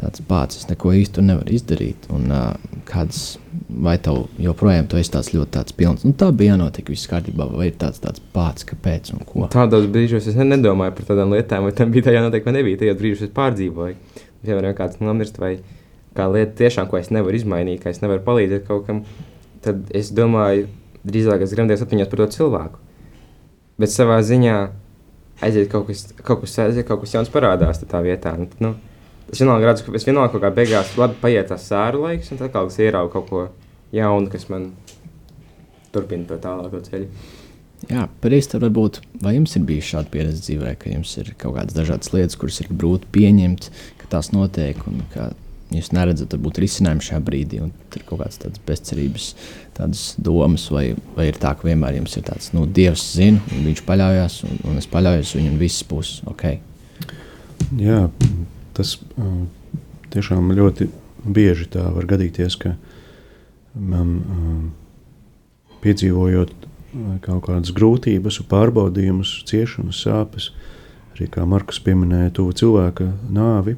tāds 0.01 0.23
pats, 0.25 0.63
neko 0.69 0.93
īsti 0.97 1.23
nevaru 1.25 1.53
izdarīt. 1.55 2.07
Un, 2.13 2.31
uh, 2.33 2.79
kāds, 2.89 3.37
vai 3.69 3.97
tev 4.01 4.23
joprojām 4.41 4.89
tu 4.89 4.99
esi 4.99 5.13
tāds 5.13 5.31
ļoti 5.35 5.53
tāds 5.57 5.75
pilns? 5.77 6.05
Nu, 6.07 6.13
tā 6.17 6.31
bija 6.35 6.55
jānotiek 6.55 6.89
viss 6.93 7.09
kārtībā, 7.11 7.47
vai 7.51 7.69
ir 7.69 7.77
tāds, 7.81 8.01
tāds 8.03 8.23
pats, 8.33 8.65
kāpēc 8.67 9.13
un 9.15 9.25
ko. 9.27 9.45
Tādos 9.53 9.87
brīžos 9.91 10.29
es 10.31 10.39
nedomāju 10.39 10.95
par 10.97 11.11
tādām 11.11 11.35
lietām, 11.35 11.67
vai 11.67 11.75
tam 11.77 11.93
bija 11.93 12.09
tā 12.09 12.15
jānotiek, 12.17 12.47
vai 12.47 12.55
nebija. 12.57 12.81
Tajos 12.81 12.99
brīžos 13.01 13.27
es 13.27 13.35
pārdzīvoju. 13.37 14.19
Piemēram, 14.41 14.77
kāds 14.77 15.01
nomirst, 15.03 15.37
vai 15.41 15.57
kā 16.17 16.27
lieta 16.31 16.57
tiešām, 16.63 16.89
ko 16.89 16.97
es 16.99 17.11
nevaru 17.13 17.37
izmainīt, 17.37 17.83
ka 17.83 17.93
es 17.93 18.01
nevaru 18.01 18.23
palīdzēt 18.25 18.65
kaut 18.67 18.87
kam, 18.87 19.03
tad 19.63 19.91
es 19.95 20.09
domāju, 20.15 20.65
drīzāk 21.07 21.45
es 21.45 21.53
gribēju 21.53 21.85
atmiņās 21.85 22.09
par 22.11 22.23
to 22.23 22.27
cilvēku. 22.35 22.81
Bet 23.81 23.93
savā 23.93 24.17
ziņā 24.25 24.57
aiziet 25.41 25.69
kaut 25.71 25.89
kas, 25.89 26.07
kaut 26.21 26.43
kas, 26.45 26.55
aiziet, 26.67 26.87
kaut 26.87 27.03
kas 27.03 27.17
jauns 27.17 27.33
parādās 27.33 27.83
tā 27.83 28.01
vietā. 28.05 28.35
Nu, 28.37 28.47
nu, 28.61 28.75
Es 29.31 29.39
vienalga 29.39 29.69
redzu, 29.69 29.85
ka 29.85 29.95
es 29.95 30.03
vienalga 30.03 30.33
kaut 30.33 30.41
kā 30.43 30.49
beigās 30.51 30.89
labi 30.99 31.15
paiet 31.21 31.47
tas 31.47 31.63
sēru 31.69 32.01
laiks, 32.03 32.33
un 32.33 32.39
tad 32.41 32.51
kā 32.51 32.65
es 32.67 32.79
ieraugu 32.83 33.13
kaut 33.13 33.29
ko 33.29 33.43
jaunu, 33.95 34.27
kas 34.31 34.49
man 34.51 34.71
turpina 35.95 36.27
to 36.27 36.39
tālāko 36.41 36.81
ceļu. 36.83 37.07
Jā, 37.89 38.05
pareizi. 38.21 38.59
Varbūt 38.61 38.99
vai 39.23 39.37
jums 39.37 39.55
ir 39.57 39.63
bijusi 39.69 39.95
šāda 39.95 40.11
pieredze 40.11 40.43
dzīvē, 40.43 40.73
ka 40.81 40.91
jums 40.91 41.13
ir 41.21 41.31
kaut 41.39 41.55
kādas 41.55 41.77
dažādas 41.77 42.11
lietas, 42.13 42.37
kuras 42.41 42.59
ir 42.61 42.69
grūti 42.75 43.07
pieņemt, 43.15 43.69
ka 44.01 44.11
tās 44.11 44.33
notiek 44.35 44.83
un 44.91 44.99
ka 45.13 45.31
jūs 45.71 45.91
neredzat, 45.95 46.33
varbūt 46.35 46.59
risinājumu 46.63 47.05
šajā 47.05 47.19
brīdī, 47.25 47.61
un 47.63 47.71
ir 47.71 48.05
kaut 48.07 48.21
kādas 48.21 48.41
tādas 48.41 48.63
bezcerības, 48.67 49.27
tādas 49.77 50.03
domas, 50.19 50.67
vai, 50.73 50.91
vai 51.15 51.29
ir 51.29 51.39
tā, 51.41 51.53
ka 51.57 51.67
vienmēr 51.67 51.99
jums 51.99 52.17
ir 52.19 52.25
tāds, 52.27 52.51
nu, 52.55 52.65
Dievs 52.67 53.05
zina, 53.15 53.41
un 53.55 53.67
viņš 53.69 53.83
paļaujas, 53.87 54.41
un, 54.47 54.59
un 54.71 54.81
es 54.81 54.89
paļaujos 54.91 55.35
viņu, 55.37 55.53
un 55.53 55.61
viss 55.61 55.85
būs 55.87 56.13
ok. 56.31 56.47
Jā, 57.79 58.01
tas 58.75 58.97
tiešām 60.11 60.51
ļoti 60.57 60.89
bieži 61.23 61.69
tā 61.71 61.85
var 61.93 62.07
gadīties, 62.09 62.57
ka 62.59 62.75
man 63.75 64.17
piedzīvojot 65.81 66.51
kaut 67.23 67.45
kādas 67.47 67.71
grūtības, 67.75 68.41
pārbaudījumus, 68.51 69.37
ciešanas, 69.47 70.01
sāpes, 70.03 70.49
arī 71.15 71.29
kā 71.31 71.45
Markus 71.47 71.79
pieminēja, 71.83 72.33
tuvu 72.35 72.55
cilvēka 72.59 73.07
nāvi, 73.31 73.77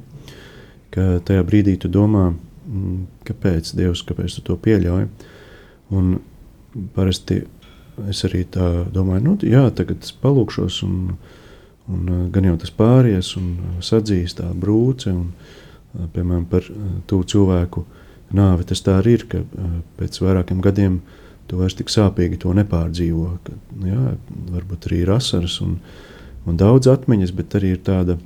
ka 0.94 1.18
tajā 1.26 1.44
brīdī 1.46 1.76
tu 1.82 1.90
domā, 1.92 2.28
mm, 2.32 2.98
kāpēc 3.28 3.74
Dievs, 3.76 4.04
kāpēc 4.06 4.38
tu 4.38 4.44
to 4.46 4.58
pieļauj. 4.64 5.08
Un 5.94 6.18
parasti 6.94 7.42
es 8.10 8.24
arī 8.26 8.44
tā 8.50 8.68
domāju, 8.94 9.24
nu, 9.26 9.38
jā, 9.46 9.66
tagad 9.74 10.06
es 10.06 10.14
palūkšos 10.22 10.82
un, 10.86 11.16
Un, 11.84 12.08
uh, 12.08 12.28
gan 12.32 12.46
jau 12.48 12.54
tas 12.60 12.72
pāries 12.72 13.34
un 13.36 13.76
sadzīs 13.84 14.36
tā 14.38 14.46
brūce, 14.56 15.12
un, 15.12 15.26
uh, 15.34 16.06
piemēram, 16.14 16.46
par 16.48 16.64
to 17.10 17.20
cilvēku 17.28 17.84
nāvi 18.34 18.64
tas 18.66 18.80
tā 18.82 18.96
arī 19.02 19.18
ir, 19.18 19.26
ka 19.30 19.42
pēc 19.98 20.16
vairākiem 20.24 20.62
gadiem 20.64 20.98
tu 21.46 21.58
vairs 21.60 21.76
tik 21.76 21.92
sāpīgi 21.92 22.40
to 22.40 22.54
nepārdzīvo. 22.56 23.26
Ka, 23.44 23.56
nu 23.78 23.90
jā, 23.90 24.14
varbūt 24.54 24.88
arī 24.88 25.02
ir 25.04 25.12
asaras 25.14 25.58
un, 25.62 25.76
un 26.48 26.56
daudz 26.58 26.88
atmiņas, 26.90 27.34
bet 27.36 27.58
arī 27.60 27.74
ir 27.76 27.82
tāda 27.84 28.16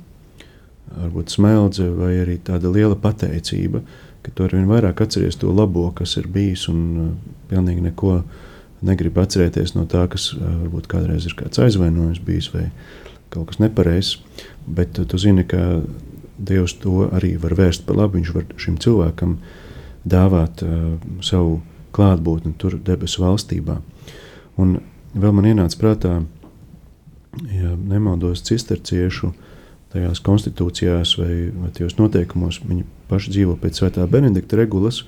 varbūt 0.97 1.33
smeldze 1.33 1.89
vai 1.93 2.13
arī 2.23 2.37
tāda 2.45 2.71
liela 2.73 2.97
pateicība, 2.99 3.81
ka 4.23 4.33
tu 4.35 4.45
arvien 4.45 4.67
vairāk 4.69 5.01
atceries 5.03 5.37
to 5.39 5.51
labo, 5.53 5.87
kas 5.95 6.17
ir 6.19 6.27
bijis 6.31 6.67
un 6.71 6.81
uh, 6.99 7.09
pilnīgi 7.51 7.83
neko 7.85 8.19
negribi 8.85 9.21
atcerēties 9.21 9.75
no 9.75 9.85
tā, 9.89 10.05
kas 10.11 10.31
uh, 10.35 10.43
varbūt 10.63 10.89
kādreiz 10.91 11.27
ir 11.27 11.35
kāds 11.39 11.61
aizvainojums 11.61 12.21
bijis 12.25 12.49
vai 12.53 12.69
kaut 13.29 13.51
kas 13.51 13.61
nepareizs, 13.61 14.17
bet 14.67 14.99
uh, 14.99 15.07
tu 15.07 15.19
zini, 15.21 15.45
ka 15.47 15.81
Dievs 16.39 16.77
to 16.79 17.09
arī 17.11 17.33
var 17.35 17.51
vērst 17.59 17.83
par 17.83 17.97
labu, 17.99 18.15
viņš 18.15 18.29
var 18.31 18.45
šim 18.55 18.77
cilvēkam 18.79 19.35
dāvāt 20.07 20.63
uh, 20.63 20.95
savu 21.25 21.59
klātbūtni 21.95 22.53
tur 22.61 22.77
debesu 22.79 23.25
valstībā. 23.25 23.75
Un 24.61 24.77
vēl 25.19 25.35
man 25.35 25.49
ienāca 25.49 25.79
prātā, 25.81 26.13
ja 27.51 27.73
nemaldos 27.75 28.45
cisterciešu 28.47 29.33
uh, 29.33 29.48
tajās 29.93 30.21
konstitūcijās 30.25 31.15
vai, 31.19 31.33
vai 31.55 31.71
tajos 31.75 31.97
noteikumos. 31.99 32.61
Viņi 32.65 32.85
paši 33.09 33.33
dzīvo 33.35 33.57
pēc 33.61 33.81
svētā 33.81 34.05
Benedikta 34.09 34.59
regulas, 34.59 35.03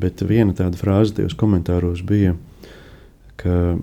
bet 0.00 0.22
viena 0.26 0.54
tāda 0.56 0.78
frāze 0.80 1.14
tajos 1.16 1.36
komentāros 1.38 2.02
bija, 2.06 2.34
ka 3.40 3.78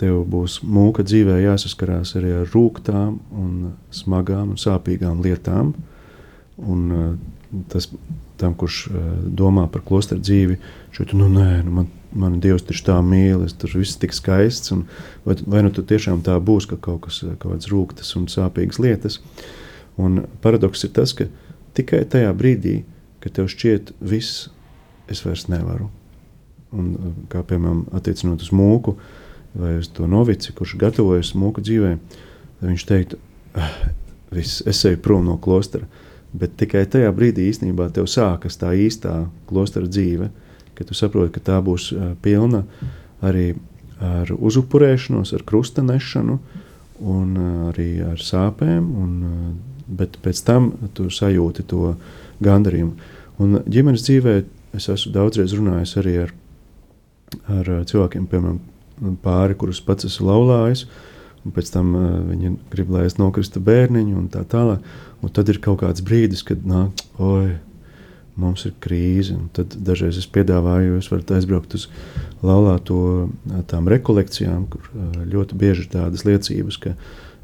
tev 0.00 0.22
būs 0.28 0.60
mūka 0.66 1.04
dzīvē 1.06 1.38
jāsaskarās 1.46 2.14
arī 2.20 2.34
ar 2.42 2.50
rūkstošām, 2.52 3.16
smagām 3.94 4.52
un 4.52 4.60
sāpīgām 4.60 5.22
lietām. 5.24 5.72
Un, 6.62 6.82
uh, 6.92 7.62
tas 7.72 7.88
tam, 8.40 8.52
kurš 8.58 8.84
uh, 8.90 9.00
domā 9.24 9.64
par 9.72 9.84
klosteru 9.86 10.20
dzīvi, 10.22 10.58
šeit, 10.94 11.14
nu, 11.16 11.30
nē, 11.32 11.62
nu, 11.64 11.72
man 11.80 11.88
mani 12.18 12.40
Dievs 12.42 12.64
taču 12.66 12.84
tā 12.86 12.98
mīl, 13.04 13.44
es 13.46 13.54
tur 13.58 13.72
viss 13.78 13.98
tik 14.00 14.14
skaists. 14.16 14.72
Un, 14.74 14.84
vai, 15.26 15.36
vai 15.46 15.62
nu 15.66 15.72
tur 15.74 15.86
tiešām 15.88 16.22
tā 16.26 16.36
būs, 16.42 16.68
ka 16.70 16.78
kaut 16.80 17.06
kas 17.06 17.22
kādas 17.42 17.70
rūktas 17.72 18.14
un 18.18 18.28
sāpīgas 18.32 18.80
lietas. 18.82 19.18
Un 20.00 20.24
paradoks 20.44 20.84
ir 20.86 20.92
tas, 20.96 21.14
ka 21.16 21.28
tikai 21.76 22.04
tajā 22.08 22.32
brīdī, 22.36 22.82
kad 23.22 23.36
tev 23.36 23.50
šķiet 23.52 23.94
viss, 24.00 24.48
es 25.12 25.24
vairs 25.24 25.48
nevaru. 25.52 25.90
Un, 26.72 26.94
kā 27.32 27.42
piemēram, 27.44 27.84
attiecinot 27.96 28.42
uz 28.44 28.52
mūku 28.56 28.96
vai 29.52 29.74
uz 29.76 29.90
to 29.92 30.06
novici, 30.08 30.54
kurš 30.56 30.78
gatavojas 30.80 31.34
mūku 31.36 31.60
dzīvē, 31.64 31.96
viņš 32.64 32.84
teiktu, 32.88 33.18
ah, 33.60 33.74
viss, 34.32 34.62
es 34.68 34.80
eju 34.88 35.00
prom 35.04 35.26
no 35.28 35.36
klostera. 35.42 35.84
Bet 36.32 36.56
tikai 36.56 36.86
tajā 36.88 37.10
brīdī 37.12 37.50
īstenībā 37.50 37.90
tev 37.92 38.06
sākas 38.08 38.56
tā 38.56 38.72
īstā 38.72 39.26
klostera 39.50 39.84
dzīve, 39.88 40.30
ka 40.78 40.86
tu 40.88 40.96
saproti, 40.96 41.34
ka 41.36 41.44
tā 41.52 41.60
būs 41.64 41.90
pilna 42.24 42.64
arī 43.22 43.52
ar 44.02 44.32
uzupurēšanos, 44.34 45.32
ar 45.36 45.44
krusta 45.46 45.84
nešanu 45.86 46.38
un 47.02 47.36
arī 47.70 47.90
ar 48.06 48.22
sāpēm, 48.22 48.88
un, 49.02 49.14
bet 49.86 50.18
pēc 50.22 50.42
tam 50.46 50.72
tu 50.96 51.08
sajūti 51.10 51.66
to 51.70 51.94
gandarījumu. 52.42 53.10
Un 53.42 53.62
ģimenes 53.66 54.04
dzīvē 54.06 54.36
es 54.76 54.88
esmu 54.92 55.14
daudzreiz 55.14 55.54
runājis 55.56 55.96
arī 56.00 56.18
ar, 56.26 56.34
ar 57.52 57.72
cilvēkiem, 57.88 58.28
piemēram, 58.30 58.60
pāri, 59.24 59.56
kurus 59.58 59.80
pats 59.84 60.06
esmu 60.08 60.28
laulājis, 60.28 60.86
un 61.42 61.54
pēc 61.54 61.72
tam 61.74 61.94
uh, 61.98 62.08
viņi 62.28 62.54
grib, 62.70 62.92
lai 62.94 63.06
es 63.08 63.18
nokristu 63.18 63.62
bērniņu 63.64 64.18
un 64.18 64.28
tā 64.30 64.44
tālāk. 64.48 64.84
Un 65.22 65.30
tad 65.34 65.50
ir 65.50 65.58
kaut 65.62 65.80
kāds 65.82 66.02
brīdis, 66.06 66.44
kad 66.46 66.62
nāk, 66.66 67.02
oi, 67.22 67.56
mums 68.40 68.64
ir 68.68 68.74
krīze. 68.82 69.36
Tad 69.56 69.76
dažreiz 69.84 70.18
es 70.20 70.28
piedāvāju, 70.32 70.96
jūs 70.96 71.10
varat 71.12 71.34
aizbraukt 71.36 71.76
uz 71.76 71.88
laulāto 72.44 73.28
tām 73.70 73.90
rekolekcijām, 73.92 74.66
kur 74.72 74.88
ļoti 75.28 75.58
bieži 75.58 75.84
ir 75.84 75.92
tādas 75.92 76.24
liecības, 76.28 76.78
ka 76.82 76.94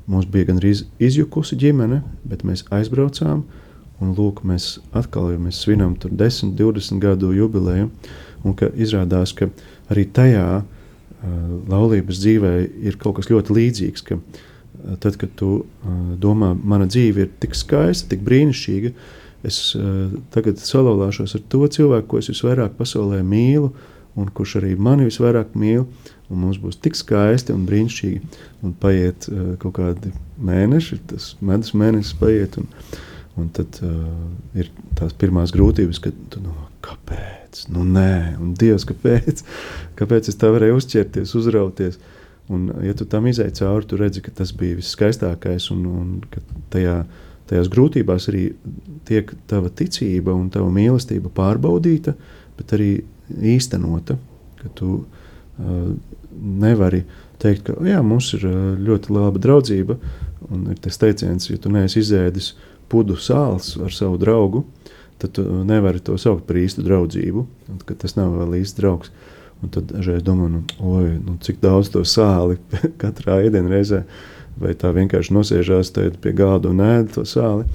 mums 0.09 0.29
bija 0.33 0.49
gandrīz 0.49 0.87
izjukusi 1.03 1.59
ģimene, 1.61 2.03
bet 2.29 2.47
mēs 2.49 2.65
aizbraucām. 2.75 3.45
Un 3.99 4.13
lūk, 4.15 4.45
mēs 4.47 4.77
atkal 4.95 5.33
ja 5.33 5.41
mēs 5.43 5.59
svinam 5.65 5.97
10, 5.99 6.53
20 6.55 7.01
gadu 7.03 7.33
jubileju, 7.35 7.89
un 8.47 8.55
ka 8.55 8.69
izrādās, 8.79 9.33
ka 9.35 9.49
arī 9.91 10.05
tajā 10.15 10.61
uh, 10.61 10.69
laulības 11.67 12.21
dzīvē 12.23 12.53
ir 12.87 12.99
kaut 13.03 13.19
kas 13.19 13.27
ļoti 13.33 13.57
līdzīgs. 13.57 14.05
Ka, 14.07 14.21
uh, 14.21 14.95
tad, 15.03 15.19
kad 15.19 15.35
tu 15.35 15.51
uh, 15.59 15.97
domā, 16.15 16.53
mana 16.55 16.87
dzīve 16.87 17.27
ir 17.27 17.33
tik 17.43 17.59
skaista, 17.59 18.13
tik 18.13 18.23
brīnišķīga, 18.29 18.95
uh, 18.95 19.28
es 19.47 19.59
uh, 19.79 20.09
tagad 20.35 20.61
salauzāšos 20.63 21.37
ar 21.39 21.45
to 21.53 21.63
cilvēku, 21.71 22.09
ko 22.11 22.23
es 22.23 22.31
visvairāk 22.33 22.77
pasaulē 22.79 23.21
mīlu, 23.27 23.71
un 24.19 24.31
kurš 24.35 24.59
arī 24.63 24.75
mani 24.75 25.09
visvairāk 25.09 25.55
mīl. 25.59 25.87
Mums 26.29 26.59
būs 26.61 26.77
tik 26.85 26.99
skaisti 26.99 27.55
un 27.55 27.63
brīnišķīgi. 27.69 28.41
Un 28.67 28.75
paiet 28.81 29.29
uh, 29.31 29.55
kaut 29.63 29.79
kādi 29.79 30.13
mēneši, 30.45 31.01
tas 31.13 31.31
medus 31.41 31.73
mēnesis 31.79 32.19
paiet. 32.21 32.59
Un, 32.61 32.69
un 33.39 33.49
tad 33.55 33.79
uh, 33.87 34.03
ir 34.59 34.73
tās 34.99 35.15
pirmās 35.17 35.55
grūtības, 35.55 36.03
kad 36.05 36.19
tu 36.33 36.43
no 36.45 36.57
kāpēc? 36.85 37.65
Nu, 37.73 37.87
nē, 37.87 38.37
un 38.43 38.53
Dievs, 38.59 38.85
kāpēc? 38.89 39.45
Kāpēc 39.99 40.29
es 40.31 40.37
tā 40.39 40.51
varēju 40.55 40.79
uzķerties, 40.79 41.33
uzrauties? 41.39 41.97
Un, 42.53 42.69
ja 42.85 42.95
tu 42.97 43.05
tam 43.09 43.27
izai 43.29 43.51
cauri, 43.57 43.87
tu 43.89 43.99
redzi, 44.01 44.23
ka 44.25 44.33
tas 44.35 44.55
bija 44.57 44.79
viss 44.79 44.95
skaistākais 44.97 45.69
un, 45.75 45.83
un 45.89 46.13
ka 46.33 46.41
tajā 46.73 47.01
tajā 47.03 47.28
tajās 47.49 47.71
grūtībās 47.73 48.29
arī 48.31 48.45
tiek 49.09 49.33
tava 49.51 49.71
ticība 49.73 50.35
un 50.37 50.49
tava 50.53 50.69
mīlestība 50.73 51.33
pārbaudīta, 51.35 52.15
bet 52.59 52.75
arī 52.77 52.93
īstenota. 53.55 54.19
Ka 54.59 54.71
tu 54.79 54.95
uh, 54.99 55.91
nevari 56.39 57.05
teikt, 57.43 57.69
ka 57.69 57.77
jā, 57.87 58.01
mums 58.03 58.33
ir 58.37 58.47
ļoti 58.83 59.15
laba 59.15 59.41
draudzība, 59.43 59.99
un 60.51 60.67
ir 60.73 60.81
tas 60.83 60.99
teiciens, 61.01 61.49
ja 61.51 61.59
tu 61.63 61.71
neesi 61.73 62.03
izēdis 62.03 62.53
pudu 62.91 63.19
sāls 63.21 63.75
ar 63.83 63.95
savu 63.95 64.19
draugu, 64.21 64.65
tad 65.19 65.35
tu 65.37 65.45
nevari 65.67 66.03
to 66.05 66.17
saukt 66.19 66.47
par 66.49 66.59
īstu 66.59 66.85
draudzību, 66.87 67.45
un, 67.71 67.83
tas 67.91 68.17
nav 68.19 68.35
vēl 68.39 68.61
īsts 68.63 68.79
draugs. 68.79 69.13
Un 69.59 69.73
tad 69.75 69.89
dažreiz 69.91 70.23
domā, 70.23 70.47
nu, 70.47 70.61
oi, 70.87 71.17
nu, 71.19 71.33
cik 71.43 71.57
daudz 71.59 71.89
to 71.91 72.05
sāli 72.07 72.61
katrā 73.03 73.41
ēdienreizē 73.43 74.05
reizē 74.05 74.37
vai 74.61 74.75
tā 74.79 74.93
vienkārši 74.97 75.35
nosēžās 75.35 75.93
pie 76.23 76.35
gāda 76.37 76.73
un 76.73 76.83
ēda 76.85 77.19
to 77.19 77.25
sāli. 77.29 77.67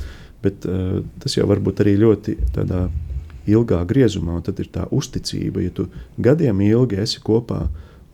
Bet 0.43 0.67
uh, 0.67 1.01
tas 1.23 1.37
jau 1.37 1.47
var 1.47 1.61
būt 1.63 1.83
arī 1.83 1.95
ļoti 2.01 2.37
tādā 2.55 2.87
ilgā 3.47 3.81
griezumā, 3.87 4.37
un 4.39 4.43
tad 4.45 4.59
ir 4.59 4.69
tā 4.71 4.87
uzticība. 4.91 5.63
Ja 5.63 5.71
tu 5.75 5.87
gadiem 6.17 6.61
ilgi 6.63 6.99
esi 7.03 7.21
kopā 7.23 7.65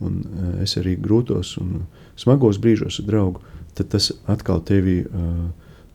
un 0.02 0.20
uh, 0.22 0.52
esi 0.64 0.80
arī 0.82 0.96
grūtos 1.00 1.56
un 1.60 1.84
smagos 2.18 2.60
brīžos 2.62 3.00
ar 3.02 3.08
draugu, 3.10 3.42
tad 3.78 3.90
tas 3.94 4.10
atkal 4.30 4.62
tevi 4.66 5.00
uh, 5.06 5.48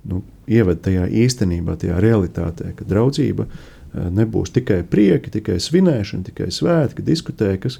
nu, 0.09 0.21
ieved 0.47 0.83
tajā 0.85 1.07
īstenībā, 1.23 1.77
tajā 1.81 1.99
realitātē, 2.03 2.73
ka 2.77 2.87
draudzība 2.87 3.47
uh, 3.47 4.09
nebūs 4.15 4.53
tikai 4.55 4.81
prieki, 4.89 5.33
tikai 5.39 5.57
svinēšana, 5.61 6.29
tikai 6.29 6.51
svētki, 6.53 7.05
diskutēkas, 7.05 7.79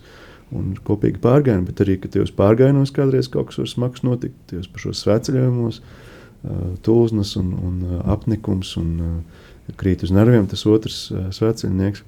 un 0.54 0.74
kopīgi 0.86 1.22
pārgājieni, 1.24 1.66
bet 1.68 1.82
arī, 1.84 1.98
ka 2.02 2.12
tajos 2.12 2.34
pārgājienos 2.36 2.94
kādreiz 2.96 3.30
kaut 3.32 3.50
kas 3.50 3.72
smags 3.74 4.04
notikt, 4.06 4.38
tajos 4.52 4.70
pašos 4.72 5.02
svētceļojumos, 5.06 5.80
tūznas 6.86 7.34
un, 7.40 7.54
un 7.66 7.80
apnikums 8.06 8.76
un 8.78 8.92
krīt 9.80 10.06
uz 10.06 10.14
nerviem 10.14 10.46
tas 10.50 10.66
otrs 10.70 11.08
svētceļnieks. 11.34 12.06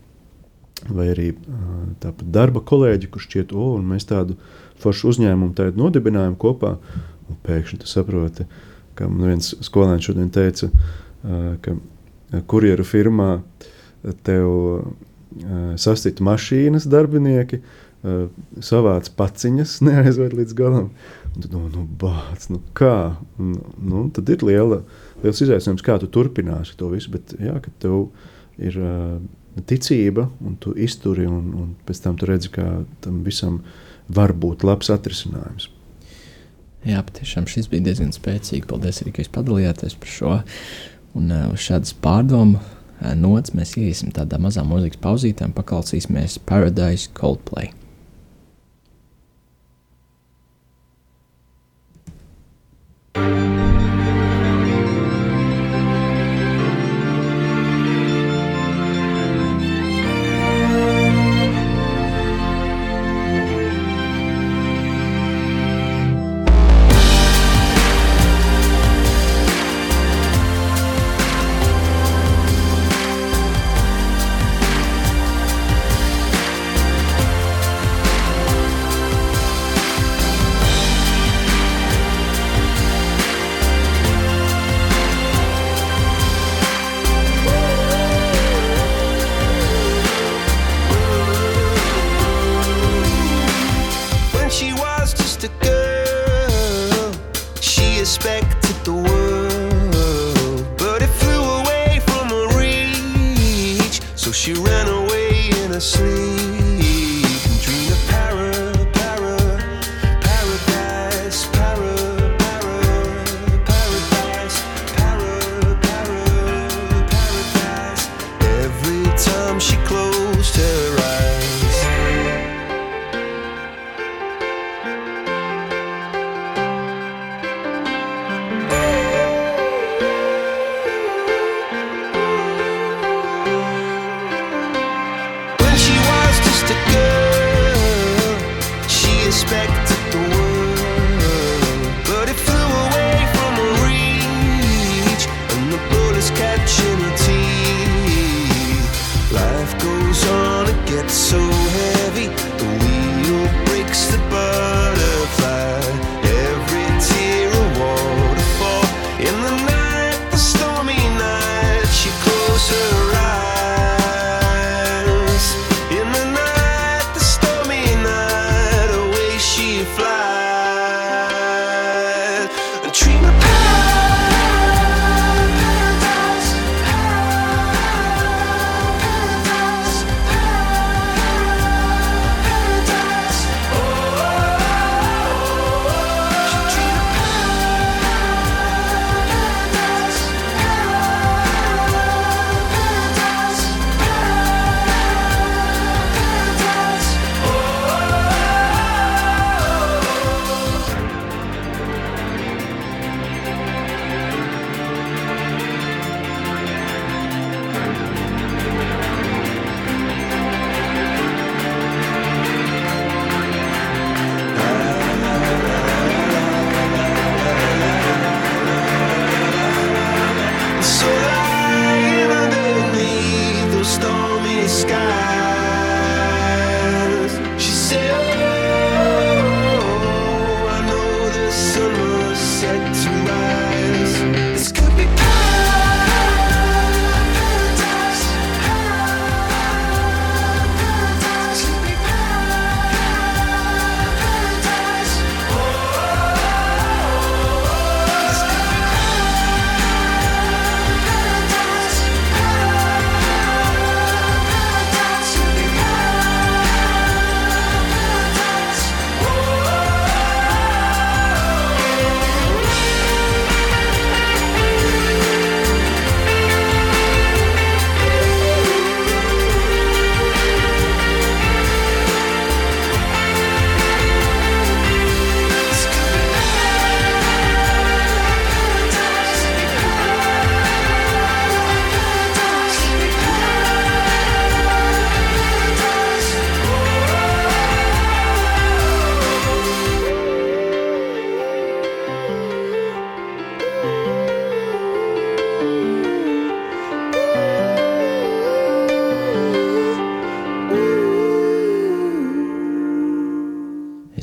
Vai 0.93 1.07
arī 1.09 1.31
tāpat 2.03 2.27
darba 2.29 2.61
kolēģi, 2.61 3.07
kurš 3.09 3.25
šķiet, 3.25 3.53
o, 3.57 3.71
un 3.79 3.87
mēs 3.89 4.05
tādu 4.05 4.35
foršu 4.77 5.09
uzņēmumu 5.09 5.55
tādu 5.57 5.81
nodibinājām 5.81 6.35
kopā, 6.37 6.75
un 7.25 7.39
pēkšņi 7.47 7.79
tu 7.81 7.89
saproti, 7.89 8.45
ka 8.97 9.07
man 9.09 9.31
viens 9.31 9.55
skolēns 9.65 10.05
šodien 10.05 10.29
teica, 10.33 10.69
ka 11.65 11.73
kurjeru 12.51 12.85
firmā 12.85 13.39
tev 14.27 14.53
sasita 15.81 16.23
mašīnas 16.23 16.85
darbinieki, 16.89 17.57
uh, 17.57 17.86
uh, 18.03 18.27
savāc 18.63 19.09
paciņas, 19.17 19.79
neaizved 19.87 20.35
līdz 20.37 20.57
galam. 20.57 20.91
Un 21.33 21.43
tad, 21.43 21.51
nu, 21.53 21.65
nu, 21.73 21.85
bāc, 22.01 22.49
nu 22.53 22.61
kā? 22.77 23.17
Un, 23.41 23.57
nu, 23.77 24.07
tad 24.13 24.29
ir 24.33 24.45
liela, 24.47 24.81
liels 25.23 25.41
izaicinājums, 25.45 25.85
kā 25.85 25.97
tu 26.01 26.09
turpināsi 26.11 26.77
to 26.79 26.91
visu. 26.93 27.13
Bet, 27.13 27.35
jā, 27.41 27.57
kad 27.63 27.73
tev 27.83 28.09
ir 28.57 28.77
uh, 28.81 29.17
ticība, 29.69 30.27
un 30.45 30.57
tu 30.61 30.73
izturi, 30.77 31.27
un, 31.29 31.49
un 31.57 31.73
pēc 31.87 32.03
tam 32.03 32.17
tu 32.19 32.29
redzi, 32.29 32.51
ka 32.53 32.67
tam 33.05 33.23
visam 33.25 33.61
var 34.13 34.33
būt 34.37 34.65
labs 34.67 34.91
atrisinājums. 34.93 35.71
Jā, 36.87 37.01
patiešām 37.03 37.47
šis 37.49 37.67
bija 37.71 37.89
diezgan 37.89 38.13
spēcīgs. 38.15 38.67
Paldies, 38.69 39.01
arī, 39.03 39.11
ka 39.15 39.23
jūs 39.23 39.33
padalījāties 39.33 39.97
par 39.99 40.13
šo. 40.13 40.33
Un 41.17 41.33
uh, 41.33 41.49
šādas 41.59 41.95
pārdomu 42.03 42.61
uh, 42.61 43.13
nots 43.17 43.55
mēs 43.57 43.75
iesim 43.81 44.13
tādā 44.15 44.39
mazā 44.41 44.63
mūzikas 44.67 45.01
pauzītē 45.03 45.49
un 45.49 45.57
paklausīsimies 45.57 46.39
Paradise 46.47 47.11
Coldplay. 47.17 47.73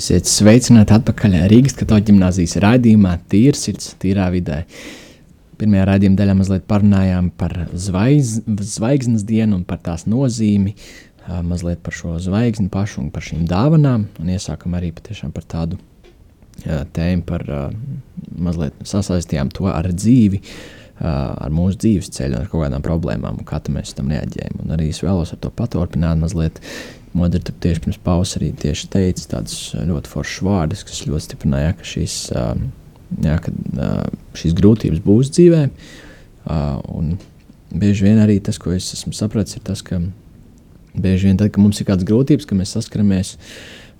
Esiet 0.04 0.26
sveicināti 0.28 0.92
atpakaļ 0.92 1.34
Rīgas 1.48 1.72
katoļu 1.80 2.04
ģimnāzijas 2.10 2.58
raidījumā 2.60 3.14
Tīra 3.32 3.56
sirds, 3.56 3.94
tīrā 4.02 4.26
vidē. 4.34 4.58
Pirmajā 5.56 5.84
raidījuma 5.88 6.18
daļā 6.18 6.34
mazliet 6.36 6.66
parunājām 6.68 7.30
par 7.40 7.54
zvaigz, 7.72 8.34
zvaigznes 8.74 9.22
dienu 9.24 9.56
un 9.56 9.62
par 9.64 9.78
tās 9.86 10.02
nozīmi, 10.04 10.74
mazliet 11.48 11.80
par 11.86 11.96
šo 11.96 12.18
zvaigzni 12.20 12.68
pašu 12.74 13.00
un 13.00 13.08
par 13.14 13.24
šīm 13.24 13.46
dāvanām, 13.48 14.04
un 14.20 14.32
iesākam 14.34 14.76
arī 14.76 14.90
patiešām 14.92 15.32
par 15.32 15.46
tādu 15.54 15.78
tēmu 16.66 17.24
par 17.24 17.46
mazliet 18.36 18.76
sasaistījām 18.84 19.54
to 19.56 19.70
ar 19.72 19.88
dzīvi, 19.88 20.42
ar 21.00 21.54
mūsu 21.54 21.80
dzīves 21.80 22.12
ceļu 22.18 22.36
un 22.36 22.42
ar 22.42 22.52
kaut 22.52 22.66
kādām 22.66 22.84
problēmām, 22.84 23.40
un 23.40 23.48
kā 23.48 23.62
mēs 23.72 23.96
tam 23.96 24.12
reaģējam. 24.12 24.60
Un 24.66 24.76
arī 24.76 24.90
es 24.92 25.00
vēlos 25.00 25.32
ar 25.32 25.40
to 25.40 25.54
paturpināt 25.62 26.20
mazliet. 26.20 26.60
Modri 27.14 27.38
tur 27.46 27.54
tieši 27.62 27.84
pirms 27.84 28.00
pauzes 28.02 28.38
arī 28.40 28.50
teica 28.58 29.28
tādus 29.36 29.58
ļoti 29.78 30.10
foršus 30.10 30.42
vārdus, 30.46 30.82
kas 30.86 31.04
ļoti 31.06 31.28
stiprināja, 31.28 31.76
ka 31.78 31.86
šīs, 31.86 32.16
ā, 32.34 32.48
jā, 33.22 33.36
ka, 33.44 33.54
ā, 33.54 33.92
šīs 34.40 34.56
grūtības 34.58 35.04
būs 35.04 35.30
dzīvē. 35.36 35.62
ā, 36.50 36.58
Un 36.90 37.14
bieži 37.74 38.08
vien 38.08 38.18
arī 38.22 38.40
tas, 38.42 38.58
ko 38.58 38.74
es 38.74 38.90
esmu 38.96 39.14
sapratis, 39.14 39.58
ir 39.58 39.64
tas, 39.66 39.82
ka 39.86 40.00
bieži 40.94 41.30
vien 41.30 41.38
tad, 41.38 41.52
kad 41.54 41.62
mums 41.62 41.80
ir 41.80 41.88
kādas 41.88 42.06
grūtības, 42.08 42.46
kad 42.50 42.58
mēs 42.58 42.74
saskaramies, 42.76 43.34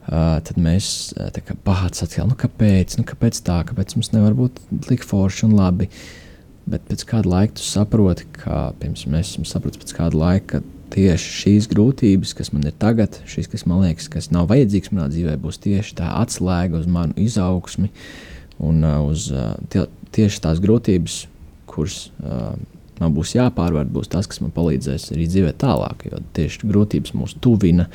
tad 0.05 0.59
mēs 0.61 1.15
pats 1.65 2.05
atkal, 2.05 2.29
nu 2.31 2.37
kāpēc, 2.39 2.99
nu 3.01 3.07
kāpēc 3.09 3.41
tā, 3.47 3.63
kāpēc 3.71 3.97
mums 3.97 4.13
nevar 4.15 4.37
būt 4.39 4.61
tik 4.89 5.07
forši 5.07 5.49
un 5.49 5.57
labi. 5.59 5.89
Bet 6.65 6.87
pēc 6.89 7.03
kāda 7.09 7.29
laika 7.29 7.59
tu 7.59 7.65
saproti, 7.67 8.25
ka 8.39 8.71
pirms 8.81 9.05
mēs 9.11 9.35
esam 9.35 9.45
sapratuši 9.49 9.83
pēc 9.83 9.97
kāda 9.99 10.21
laika, 10.21 10.61
ka 10.61 10.84
tieši 10.95 11.33
šīs 11.41 11.69
grūtības, 11.73 12.35
kas 12.39 12.53
man 12.55 12.69
ir 12.69 12.75
tagad, 12.81 13.19
šīs, 13.31 13.49
kas 13.51 13.67
man 13.71 13.83
liekas, 13.83 14.09
kas 14.13 14.31
nav 14.35 14.49
vajadzīgas 14.53 14.93
manā 14.95 15.09
dzīvē, 15.13 15.37
būs 15.43 15.61
tieši 15.65 15.97
tā 15.99 16.13
atslēga 16.21 16.79
uz 16.81 16.89
manu 16.91 17.17
izaugsmi 17.21 17.91
un 18.63 18.85
uh, 18.87 19.01
uz 19.09 19.27
uh, 19.35 19.55
tie, 19.73 19.87
tieši 20.15 20.43
tās 20.45 20.63
grūtības, 20.63 21.25
kuras 21.71 21.99
uh, 22.23 22.53
man 23.01 23.15
būs 23.17 23.35
jāpārvar, 23.35 23.89
būs 23.91 24.13
tas, 24.13 24.29
kas 24.31 24.43
man 24.45 24.55
palīdzēs 24.55 25.11
arī 25.15 25.27
dzīvē 25.31 25.55
tālāk. 25.61 26.07
Jo 26.11 26.21
tieši 26.37 26.71
grūtības 26.71 27.15
mūs 27.19 27.35
tuvina 27.43 27.89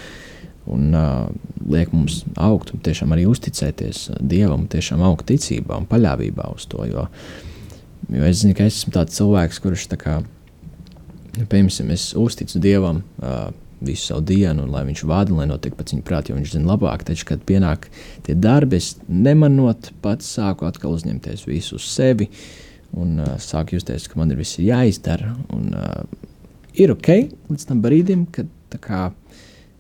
un 0.70 0.92
uh, 0.94 1.30
liek 1.72 1.94
mums 1.96 2.24
augt 2.38 2.74
un 2.76 2.84
tiešām 2.86 3.16
arī 3.16 3.26
uzticēties 3.30 4.10
Dievam, 4.20 4.68
tiešām 4.70 5.02
augt 5.06 5.30
ticībā 5.32 5.80
un 5.80 5.88
paļāvībā 5.90 6.52
uz 6.54 6.68
to. 6.70 6.84
Jo, 6.90 7.08
jo 8.12 8.28
es 8.28 8.44
zinu, 8.44 8.58
ka 8.58 8.68
es 8.68 8.82
esmu 8.82 8.94
tāds 9.00 9.16
cilvēks, 9.18 9.64
kurš 9.64 9.88
tā 9.94 10.00
kā 10.02 10.20
Piemēram, 11.36 11.92
es 11.94 12.12
uzticu 12.18 12.62
Dievam 12.64 13.04
uh, 13.22 13.50
visu 13.82 14.10
savu 14.10 14.24
dienu, 14.28 14.66
un 14.66 14.74
lai 14.74 14.84
viņš 14.88 15.04
vada, 15.08 15.36
lai 15.36 15.48
notiek 15.50 15.76
pēc 15.78 15.94
viņa 15.94 16.06
prāta, 16.06 16.32
jo 16.32 16.40
viņš 16.40 16.56
zina 16.56 16.74
labāk. 16.74 17.06
Taču, 17.08 17.28
kad 17.30 17.44
pienāk 17.48 17.88
tie 18.26 18.36
darbi, 18.36 18.80
es 18.80 18.96
nemanot, 19.08 19.92
pats 20.04 20.28
sāku 20.36 20.68
atkal 20.68 20.98
uzņemties 20.98 21.46
visu 21.48 21.78
uz 21.80 21.88
sevi 21.88 22.30
un 22.98 23.20
uh, 23.22 23.36
sāku 23.42 23.78
justies, 23.78 24.10
ka 24.10 24.20
man 24.20 24.34
ir 24.34 24.42
viss 24.42 24.60
jāizdara. 24.62 25.36
Un, 25.56 25.70
uh, 25.78 26.30
ir 26.80 26.94
ok 26.96 27.12
līdz 27.52 27.70
tam 27.70 27.84
brīdim, 27.86 28.26
kad, 28.36 28.50
kā, 28.84 29.04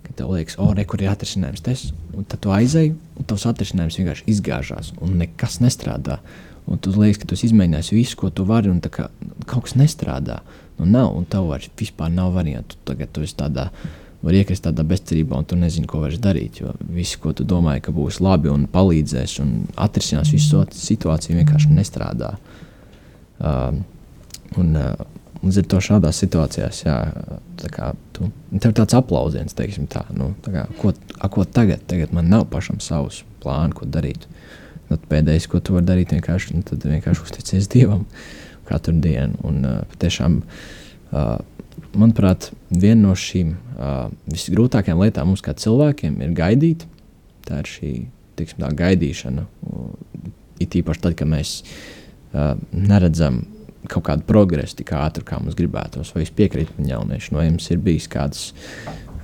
kad 0.05 0.19
tev 0.19 0.35
liekas, 0.35 0.59
o, 0.61 0.69
re, 0.77 0.85
kur 0.87 1.01
ir 1.03 1.11
atrisinājums 1.11 1.65
tas, 1.65 1.89
un 2.15 2.27
tad 2.29 2.43
tu 2.45 2.53
aizēji, 2.53 2.93
un 3.17 3.27
tavs 3.29 3.47
atrisinājums 3.49 3.99
vienkārši 3.99 4.29
izgāžās, 4.35 4.93
un 5.03 5.17
nekas 5.23 5.59
nestrādā. 5.63 6.21
Un 6.69 6.77
tu 6.77 6.93
liekas, 6.93 7.17
ka 7.23 7.29
tu 7.29 7.33
esi 7.33 7.47
izmēģinājis 7.49 7.93
visu, 7.95 8.17
ko 8.19 8.29
tu 8.29 8.45
vari, 8.45 8.69
un 8.69 8.77
kā, 8.93 9.07
kaut 9.49 9.65
kas 9.65 9.73
nestrādā. 9.79 10.43
Nu, 10.79 10.87
nav, 10.87 11.11
un 11.17 11.27
tev 11.27 11.49
vairs 11.51 11.69
vispār 11.79 12.11
nav 12.13 12.31
variantu. 12.37 12.79
Tagad 12.87 13.11
tu 13.13 13.23
esi 13.25 13.35
tādā, 13.39 13.67
var 14.23 14.35
iekrist 14.35 14.63
tādā 14.65 14.85
bezcerībā, 14.87 15.37
un 15.37 15.47
tu 15.47 15.59
nezini, 15.59 15.87
ko 15.89 16.01
vairs 16.05 16.19
darīt. 16.23 16.61
Jo 16.63 16.73
viss, 16.87 17.19
ko 17.19 17.33
tu 17.35 17.45
domāji, 17.47 17.83
ka 17.87 17.95
būs 17.95 18.21
labi 18.23 18.51
un 18.51 18.65
palīdzēs 18.71 19.39
un 19.43 19.53
atrisinās 19.79 20.31
visu 20.35 20.63
situāciju, 20.79 21.39
vienkārši 21.41 21.75
nestrādā. 21.75 22.33
Um, 23.39 23.83
un, 24.59 24.75
uh, 24.75 25.07
Līdz 25.39 25.61
ar 25.61 25.67
to 25.71 25.77
šādās 25.79 26.17
situācijās, 26.19 26.81
jā, 26.83 26.95
kā, 27.71 27.93
tu, 28.11 28.25
tev 28.59 28.73
tāds 28.75 28.95
aplausiens, 28.97 29.53
teiksim, 29.55 29.85
tā, 29.87 30.01
nu, 30.11 30.33
tā 30.43 30.51
kā, 30.51 30.63
ko, 30.81 30.91
a, 31.15 31.29
ko 31.31 31.45
tagad, 31.47 31.85
tagad 31.87 32.11
man 32.15 32.27
nav 32.27 32.43
pašam 32.51 32.81
savs 32.83 33.21
plāns, 33.39 33.77
ko 33.77 33.87
darīt. 33.87 34.27
Nu, 34.89 34.97
pēdējais, 34.99 35.47
ko 35.47 35.61
tu 35.63 35.77
vari 35.77 35.87
darīt, 35.87 36.11
vienkārši, 36.11 36.57
nu, 36.57 36.79
vienkārši 36.83 37.23
uzticies 37.23 37.71
Dievam 37.71 38.03
katru 38.69 38.95
dienu. 39.01 39.39
Un, 39.47 39.61
uh, 39.65 39.81
patiešām, 39.93 40.39
uh, 41.11 41.35
manuprāt, 41.97 42.51
viena 42.69 43.09
no 43.09 43.17
šīm 43.17 43.53
uh, 43.55 44.07
visgrūtākajām 44.29 45.03
lietām 45.03 45.31
mums 45.31 45.43
kā 45.45 45.55
cilvēkiem 45.57 46.19
ir 46.25 46.35
gaidīt. 46.37 46.85
Tā 47.47 47.63
ir 47.63 47.69
šī 47.69 47.93
tiksim, 48.39 48.63
tā, 48.63 48.71
gaidīšana. 48.83 49.45
Uh, 49.67 49.93
it 50.63 50.75
īpaši 50.79 51.05
tad, 51.05 51.17
kad 51.19 51.29
mēs 51.31 51.59
uh, 51.63 52.55
neredzam 52.75 53.43
kaut 53.89 54.05
kādu 54.09 54.25
progresu 54.27 54.79
tik 54.79 54.93
ātri, 54.97 55.25
kā 55.25 55.39
mums 55.41 55.57
gribētos. 55.57 56.11
Vai 56.15 56.25
es 56.25 56.33
piekrītu 56.35 56.75
man 56.77 56.89
jaunieši, 56.91 57.33
no 57.35 57.43
jums 57.45 57.69
ir 57.71 57.79
bijis 57.83 58.09
kādas 58.11 58.49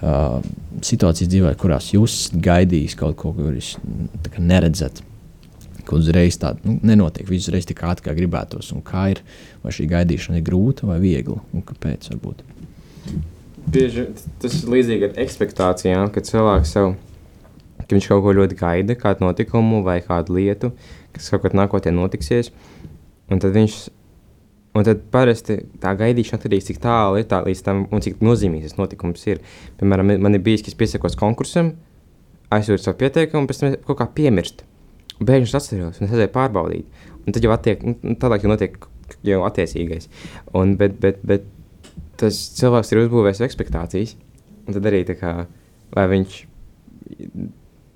uh, 0.01 0.39
situācijas 0.85 1.31
dzīvē, 1.31 1.51
kurās 1.59 1.91
jūs 1.93 2.15
esat 2.21 2.39
gaidījis 2.45 2.97
kaut 2.99 3.17
ko, 3.19 3.33
ko 3.35 3.51
jūs 3.51 3.75
neredzat. 4.39 5.03
Ka 5.85 5.97
uzreiz 5.97 6.37
tā 6.41 6.55
nu, 6.63 6.77
nenotiek, 6.85 7.27
viss 7.29 7.49
uzreiz 7.49 7.67
tik 7.69 7.83
ātri, 7.85 8.07
kā 8.07 8.15
gribētos. 8.17 8.71
Un 8.75 8.83
kā 8.85 9.07
ir, 9.13 9.21
vai 9.63 9.73
šī 9.75 9.87
gaidīšana 9.91 10.39
ir 10.41 10.45
grūta 10.47 10.89
vai 10.89 10.99
viegla, 11.03 11.39
un 11.53 11.65
kāpēc? 11.65 12.09
Varbūt? 12.13 12.45
Bieži 13.75 14.07
tas 14.41 14.59
ir 14.61 14.71
līdzīgi 14.73 15.09
ar 15.09 15.19
expectācijām, 15.25 16.09
kad 16.13 16.29
cilvēks 16.29 16.73
sev, 16.77 16.95
ka 17.81 17.89
viņš 17.93 18.09
kaut 18.11 18.23
ko 18.25 18.33
ļoti 18.39 18.57
gaida, 18.59 18.97
kādu 18.97 19.25
notikumu 19.25 19.83
vai 19.85 19.99
kādu 20.05 20.37
lietu, 20.37 20.73
kas 21.15 21.29
kaut 21.33 21.45
kad 21.45 21.57
nākotnē 21.57 21.93
notiksies. 21.95 22.51
Un 23.29 23.41
tad 23.41 23.55
viņš 23.57 23.85
Un 24.75 24.83
tad 24.83 25.05
parasti 25.07 25.61
tā 25.79 25.93
gaidīšana 25.95 26.35
atkarīgs, 26.35 26.65
cik 26.67 26.81
tālu 26.83 27.21
ir 27.21 27.27
tā 27.31 27.39
līdz 27.45 27.61
tam 27.63 27.85
un 27.95 28.01
cik 28.03 28.19
nozīmīgs 28.25 28.73
tas 28.73 28.75
notikums 28.75 29.23
ir. 29.31 29.39
Piemēram, 29.79 30.11
man 30.19 30.35
ir 30.35 30.43
bijis, 30.43 30.65
ka 30.65 30.73
es 30.73 30.75
piesakos 30.75 31.15
konkursam, 31.19 31.71
aizsūtu 32.51 32.83
savu 32.83 32.99
pieteikumu, 32.99 33.47
pēc 33.47 33.61
tam 33.61 33.77
kaut 33.87 34.01
kā 34.01 34.09
piemirst. 34.17 34.65
Bēgļus 35.19 35.55
atceros, 35.57 35.99
un 35.99 36.07
es 36.07 36.13
aizēju 36.13 36.33
pārbaudīt. 36.33 37.03
Un 37.25 37.35
tad 37.35 37.45
jau 37.45 37.53
attiek, 37.55 37.83
nu, 37.85 38.15
tālāk 38.21 38.43
jau 38.43 38.51
notiek 38.51 38.77
jau 39.25 39.41
attiecīgais. 39.47 40.09
Un, 40.57 40.75
bet, 40.79 40.97
bet, 41.01 41.21
bet 41.25 41.45
tas 42.19 42.39
cilvēks 42.59 42.91
ir 42.91 43.05
uzbūvējis 43.05 43.43
expectācijas, 43.45 44.15
un 44.65 44.75
tad 44.75 44.89
arī 44.89 45.03
tā 45.07 45.17
kā, 45.19 45.35
vai 45.95 46.07
viņš 46.11 46.41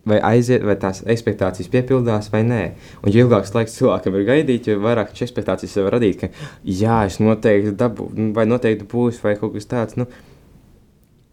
vai 0.10 0.18
aiziet, 0.26 0.64
vai 0.66 0.76
tās 0.80 1.02
expectācijas 1.10 1.70
piepildās 1.72 2.32
vai 2.34 2.42
nē. 2.48 2.62
Un 3.04 3.14
jo 3.14 3.26
ilgāks 3.26 3.54
laiks 3.56 3.76
cilvēkam 3.78 4.18
ir 4.18 4.26
gaidīt, 4.30 4.70
jo 4.70 4.80
vairāk 4.84 5.14
šīs 5.14 5.28
expectācijas 5.28 5.78
var 5.84 5.98
radīt, 5.98 6.24
ka 6.24 6.30
jā, 6.64 7.02
es 7.10 7.20
noteikti 7.22 7.76
dabūšu, 7.80 8.30
vai 8.38 8.46
noteikti 8.50 8.88
būs, 8.90 9.22
vai 9.26 9.36
kaut 9.40 9.54
kas 9.58 9.70
tāds. 9.70 10.00
Nu, 10.00 10.08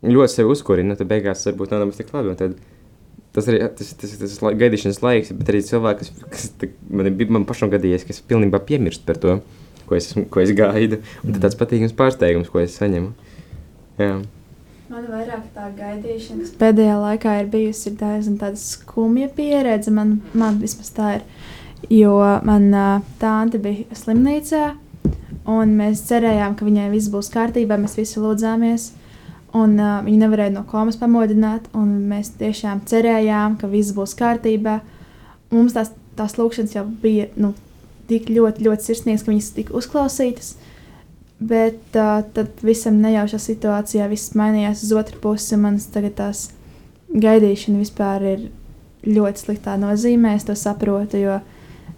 ļoti 0.07 0.35
sevi 0.35 0.53
uzkurina, 0.53 0.99
tad 0.99 1.09
beigās 1.11 1.47
varbūt 1.49 1.73
nav 1.73 1.85
nemaz 1.85 2.01
tik 2.01 2.13
labi. 2.15 2.35
Tad, 2.39 2.59
tas 3.37 3.51
ir 3.53 3.61
tas, 3.77 3.93
tas, 4.01 4.17
tas, 4.17 4.39
tas 4.39 4.57
gaidīšanas 4.63 5.03
laiks, 5.05 5.35
bet 5.37 5.53
arī 5.53 5.61
cilvēks, 5.67 6.13
kas, 6.17 6.31
kas 6.33 6.49
tā, 6.61 6.71
man, 6.89 7.13
man 7.37 7.45
pašam 7.49 7.73
gadījies, 7.73 8.07
kas 8.09 8.23
pilnībā 8.25 8.63
piemirst 8.65 9.05
par 9.09 9.21
to, 9.21 9.37
ko 9.87 9.99
es, 9.99 10.11
ko 10.33 10.43
es 10.43 10.55
gaidu. 10.57 11.03
Un 11.23 11.37
tad 11.37 11.47
tāds 11.47 11.59
patīkams 11.61 11.95
pārsteigums, 11.99 12.51
ko 12.53 12.63
es 12.63 12.79
saņemu. 12.81 13.13
Jā. 14.01 14.17
Man 14.87 15.07
vairāk 15.11 15.49
tā 15.55 15.67
gaidīšana, 15.75 16.45
kas 16.45 16.57
pēdējā 16.61 16.97
laikā 17.03 17.33
ir 17.41 17.49
bijusi, 17.51 17.91
ir 17.91 17.97
diezgan 17.99 18.59
skumja 18.61 19.29
pieredze. 19.35 19.91
Man, 19.95 20.21
man 20.35 20.61
vismaz 20.63 20.93
tā 20.95 21.17
ir. 21.19 21.25
Jo 21.93 22.17
manā 22.47 23.03
tante 23.21 23.59
bija 23.63 23.95
slimnīcā, 23.95 24.63
un 25.53 25.75
mēs 25.79 26.05
cerējām, 26.09 26.55
ka 26.57 26.67
viņai 26.67 26.87
viss 26.95 27.11
būs 27.13 27.29
kārtībā. 27.35 27.77
Mēs 27.83 27.99
visi 27.99 28.23
lūdzāmies, 28.23 28.89
un 29.57 29.77
uh, 29.81 30.01
viņa 30.05 30.23
nevarēja 30.25 30.55
no 30.55 30.65
komas 30.69 30.99
pamodināt. 31.01 31.69
Mēs 31.75 32.35
tiešām 32.41 32.85
cerējām, 32.89 33.59
ka 33.61 33.71
viss 33.71 33.95
būs 33.97 34.17
kārtībā. 34.19 34.81
Mums 35.53 35.77
tās, 35.77 35.93
tās 36.19 36.37
lūkšanas 36.39 36.77
jau 36.77 36.85
bija 37.03 37.29
nu, 37.41 37.53
tik 38.11 38.31
ļoti, 38.33 38.67
ļoti 38.67 38.89
sirsnīgas, 38.89 39.25
ka 39.27 39.33
viņas 39.33 39.53
tika 39.57 39.77
uzklausītas. 39.79 40.55
Bet 41.37 41.99
uh, 41.99 42.23
tad 42.37 42.65
visam 42.65 43.01
nejaušā 43.05 43.41
situācijā 43.43 44.09
viss 44.13 44.37
mainījās 44.39 44.87
uz 44.87 44.95
otru 44.97 45.21
pusi. 45.23 45.59
Manas 45.61 45.89
tagad 45.93 46.17
tās 46.21 46.47
gaidīšana 47.13 47.83
vispār 47.83 48.31
ir 48.35 48.47
ļoti 49.07 49.45
sliktā 49.45 49.77
nozīmē. 49.81 50.35
Es 50.37 50.49
to 50.49 50.57
saprotu, 50.59 51.21
jo 51.21 51.41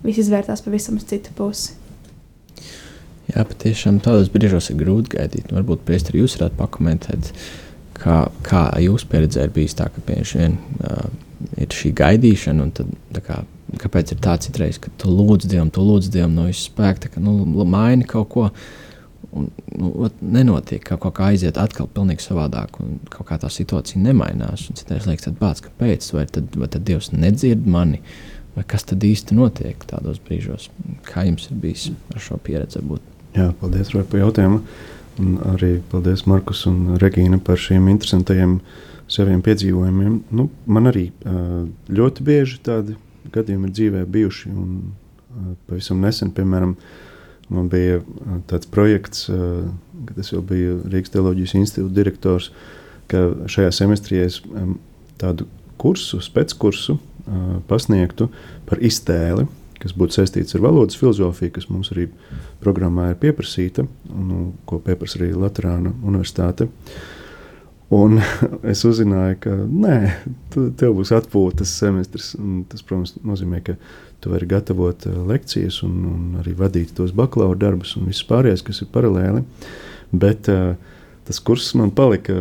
viss 0.04 0.24
izvērtās 0.24 0.64
pavisam 0.66 0.98
uz 0.98 1.06
citu 1.08 1.34
pusi. 1.38 1.77
Jā, 3.28 3.44
patiešām 3.44 4.00
tādos 4.00 4.30
brīžos 4.32 4.70
ir 4.72 4.78
grūti 4.80 5.18
gaidīt. 5.18 5.52
Varbūt 5.52 5.84
priestri 5.84 6.22
jūs 6.22 6.38
varētu 6.38 6.56
pakomentēt, 6.56 7.32
kā, 7.98 8.22
kā 8.46 8.62
jūs 8.80 9.04
pieredzē 9.10 9.44
ir 9.44 9.52
bijis 9.52 9.76
tā, 9.76 9.90
ka 9.92 10.04
pieši 10.06 10.40
vien 10.40 10.56
uh, 10.80 11.10
ir 11.60 11.74
šī 11.74 11.92
gaidīšana 11.98 12.64
un 12.64 12.72
tad, 12.78 13.20
kā, 13.26 13.42
kāpēc 13.82 14.14
ir 14.14 14.22
tā 14.24 14.38
citreiz, 14.40 14.80
ka 14.80 14.92
tu 15.00 15.12
lūdz 15.12 15.48
Dievam, 15.50 15.72
tu 15.74 15.84
lūdz 15.84 16.08
Dievam 16.14 16.38
no 16.38 16.46
visas 16.48 16.70
spēka, 16.70 17.12
ka 17.14 17.22
nu, 17.22 17.36
maini 17.68 18.08
kaut 18.08 18.30
ko. 18.32 18.48
Un, 19.36 19.50
nu, 19.76 20.08
nenotiek, 20.24 20.80
ka 20.88 20.96
kaut 20.96 21.18
kā 21.18 21.26
aiziet 21.34 21.58
atkal 21.60 21.90
pilnīgi 21.92 22.24
savādāk, 22.24 22.78
un 22.80 22.96
kaut 23.12 23.28
kā 23.28 23.36
tā 23.42 23.50
situācija 23.52 24.00
nemainās. 24.00 24.70
Citreiz 24.78 25.04
liekas, 25.04 25.34
bāc, 25.36 25.60
kāpēc? 25.66 26.08
Vai 26.16 26.24
tad, 26.32 26.56
vai 26.56 26.70
tad 26.72 26.86
Dievs 26.88 27.12
nedzird 27.12 27.68
mani, 27.68 28.00
vai 28.56 28.64
kas 28.72 28.88
tad 28.88 29.04
īsti 29.04 29.36
notiek 29.36 29.84
tādos 29.90 30.22
brīžos? 30.24 30.70
Kā 31.04 31.28
jums 31.28 31.50
ir 31.50 31.60
bijis 31.60 31.90
ar 32.14 32.24
šo 32.24 32.40
pieredzi? 32.40 32.80
Būt? 32.88 33.07
Jā, 33.36 33.50
paldies 33.60 33.92
Roja, 33.94 34.06
par 34.08 34.22
jautājumu. 34.22 34.62
Un 35.18 35.34
arī 35.54 35.72
paldies 35.90 36.24
Markus 36.30 36.62
un 36.70 36.96
Regīna 37.02 37.40
par 37.42 37.58
šiem 37.58 37.90
interesantajiem 37.90 38.60
saviem 39.10 39.42
piedzīvojumiem. 39.42 40.22
Nu, 40.30 40.48
man 40.66 40.90
arī 40.90 41.08
ļoti 41.90 42.24
bieži 42.24 42.62
tādi 42.64 42.96
gadījumi 43.34 43.68
ir 43.68 43.76
dzīvē 43.76 44.06
bijuši. 44.08 44.54
Un, 44.54 44.80
pavisam 45.68 46.00
nesen, 46.02 46.30
piemēram, 46.34 46.76
Man 47.48 47.68
bija 47.72 48.02
tāds 48.48 48.68
projekts, 48.68 49.24
kad 49.28 50.18
es 50.20 50.32
jau 50.34 50.42
biju 50.44 50.82
Rīgas 50.92 51.14
Teoloģijas 51.14 51.54
institūta 51.56 51.96
direktors, 51.96 52.50
ka 53.08 53.24
šajā 53.48 53.70
semestrī 53.72 54.20
es 54.20 54.42
tādu 55.20 55.46
kursu, 55.80 56.20
spēckursu 56.24 56.98
pasniegtu 57.68 58.28
par 58.68 58.82
iztēli, 58.84 59.46
kas 59.82 59.94
būtu 59.98 60.18
saistīts 60.18 60.56
ar 60.56 60.64
valodas 60.64 60.98
filozofiju, 60.98 61.54
kas 61.54 61.68
mums 61.70 61.92
arī 61.94 62.08
programmā 62.62 63.12
ir 63.12 63.20
pieprasīta, 63.22 63.86
un 64.14 64.26
nu, 64.32 64.40
ko 64.68 64.80
pieprasa 64.84 65.20
arī 65.20 65.32
Latvijas 65.36 65.86
Universitāte. 66.02 66.68
Un 67.94 68.18
es 68.72 68.84
uzzināju, 68.84 69.38
ka 69.46 69.54
nē, 69.56 69.98
tev 70.52 70.98
būs 70.98 71.14
atpūtas 71.16 71.72
semestris. 71.80 72.34
Tas, 72.68 72.84
protams, 72.84 73.14
nozīmē, 73.24 73.62
ka 73.64 73.78
Tu 74.20 74.30
vari 74.30 74.46
gatavot 74.46 75.06
uh, 75.06 75.18
lekcijas 75.28 75.82
un, 75.86 75.98
un 76.10 76.38
arī 76.40 76.54
vadīt 76.58 76.90
tos 76.96 77.12
bakalaura 77.14 77.58
darbus 77.68 77.94
un 77.98 78.08
viss 78.10 78.26
pārējais, 78.26 78.64
kas 78.66 78.82
ir 78.82 78.90
paralēli. 78.90 79.44
Bet 80.10 80.50
uh, 80.50 80.72
tas 81.28 81.38
kurs 81.44 81.70
man 81.78 81.92
palika 81.94 82.34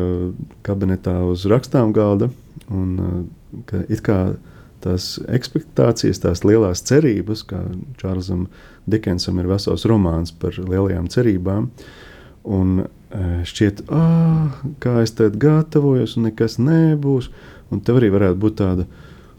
kabinetā 0.66 1.20
uz 1.30 1.46
rakstām 1.50 1.94
galda. 1.94 2.32
Un, 2.74 2.96
uh, 2.98 3.84
it 3.86 4.02
kā 4.06 4.18
tās 4.88 5.14
expectācijas, 5.28 6.24
tās 6.24 6.44
lielās 6.48 6.84
cerības, 6.88 7.44
kā 7.52 7.62
Čārlzam 8.02 8.48
Dikensam 8.90 9.40
ir 9.42 9.50
vesels 9.52 9.86
romāns 9.90 10.32
par 10.32 10.56
lielajām 10.58 11.10
cerībām. 11.12 11.70
Un 12.48 12.78
uh, 12.86 13.42
šķiet, 13.48 13.84
ah, 13.92 14.56
kā 14.84 15.02
es 15.04 15.12
tad 15.18 15.36
gatavojos, 15.42 16.16
un 16.18 16.30
nekas 16.30 16.58
nebūs. 16.64 17.28
Un 17.72 17.84
tev 17.84 18.00
arī 18.00 18.14
varētu 18.14 18.40
būt 18.40 18.60
tāda 18.62 18.88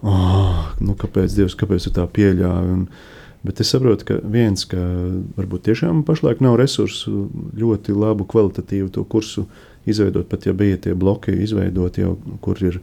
oh, 0.03 0.67
nu, 0.81 0.95
kāpēc 0.99 1.37
Dievs 1.37 1.57
kāpēc 1.59 1.89
tā 1.95 2.05
pieļāva. 2.13 2.75
Un, 2.75 2.85
bet 3.47 3.63
es 3.63 3.73
saprotu, 3.73 4.07
ka 4.09 4.19
viens, 4.29 4.67
ka 4.69 4.81
varbūt 5.39 5.69
tiešām 5.69 6.03
pašlaik 6.07 6.43
nav 6.45 6.59
resursu 6.61 7.29
ļoti 7.59 7.97
labu, 7.97 8.27
kvalitatīvu 8.29 8.91
to 8.95 9.05
kursu 9.09 9.47
izveidot, 9.89 10.29
pat 10.29 10.47
ja 10.47 10.53
bija 10.53 10.79
tie 10.85 10.95
bloki 10.99 11.33
izveidoti 11.45 12.05
jau, 12.05 12.17
kur 12.45 12.61
ir 12.61 12.81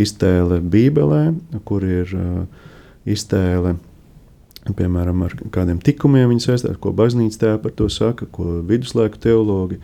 iztēle 0.00 0.60
Bībelē, 0.60 1.24
kur 1.68 1.84
ir 1.86 2.14
uh, 2.18 2.70
iztēle. 3.06 3.76
Piemēram, 4.64 5.26
ar 5.26 5.34
kādiem 5.52 5.76
tikumiem 5.84 6.30
viņi 6.30 6.46
saistās, 6.46 6.78
ko 6.80 6.94
baznīca 6.96 7.40
tā 7.42 7.52
par 7.60 7.74
to 7.76 7.90
saka, 7.92 8.24
ko 8.32 8.62
viduslaiku 8.64 9.20
teologi 9.20 9.80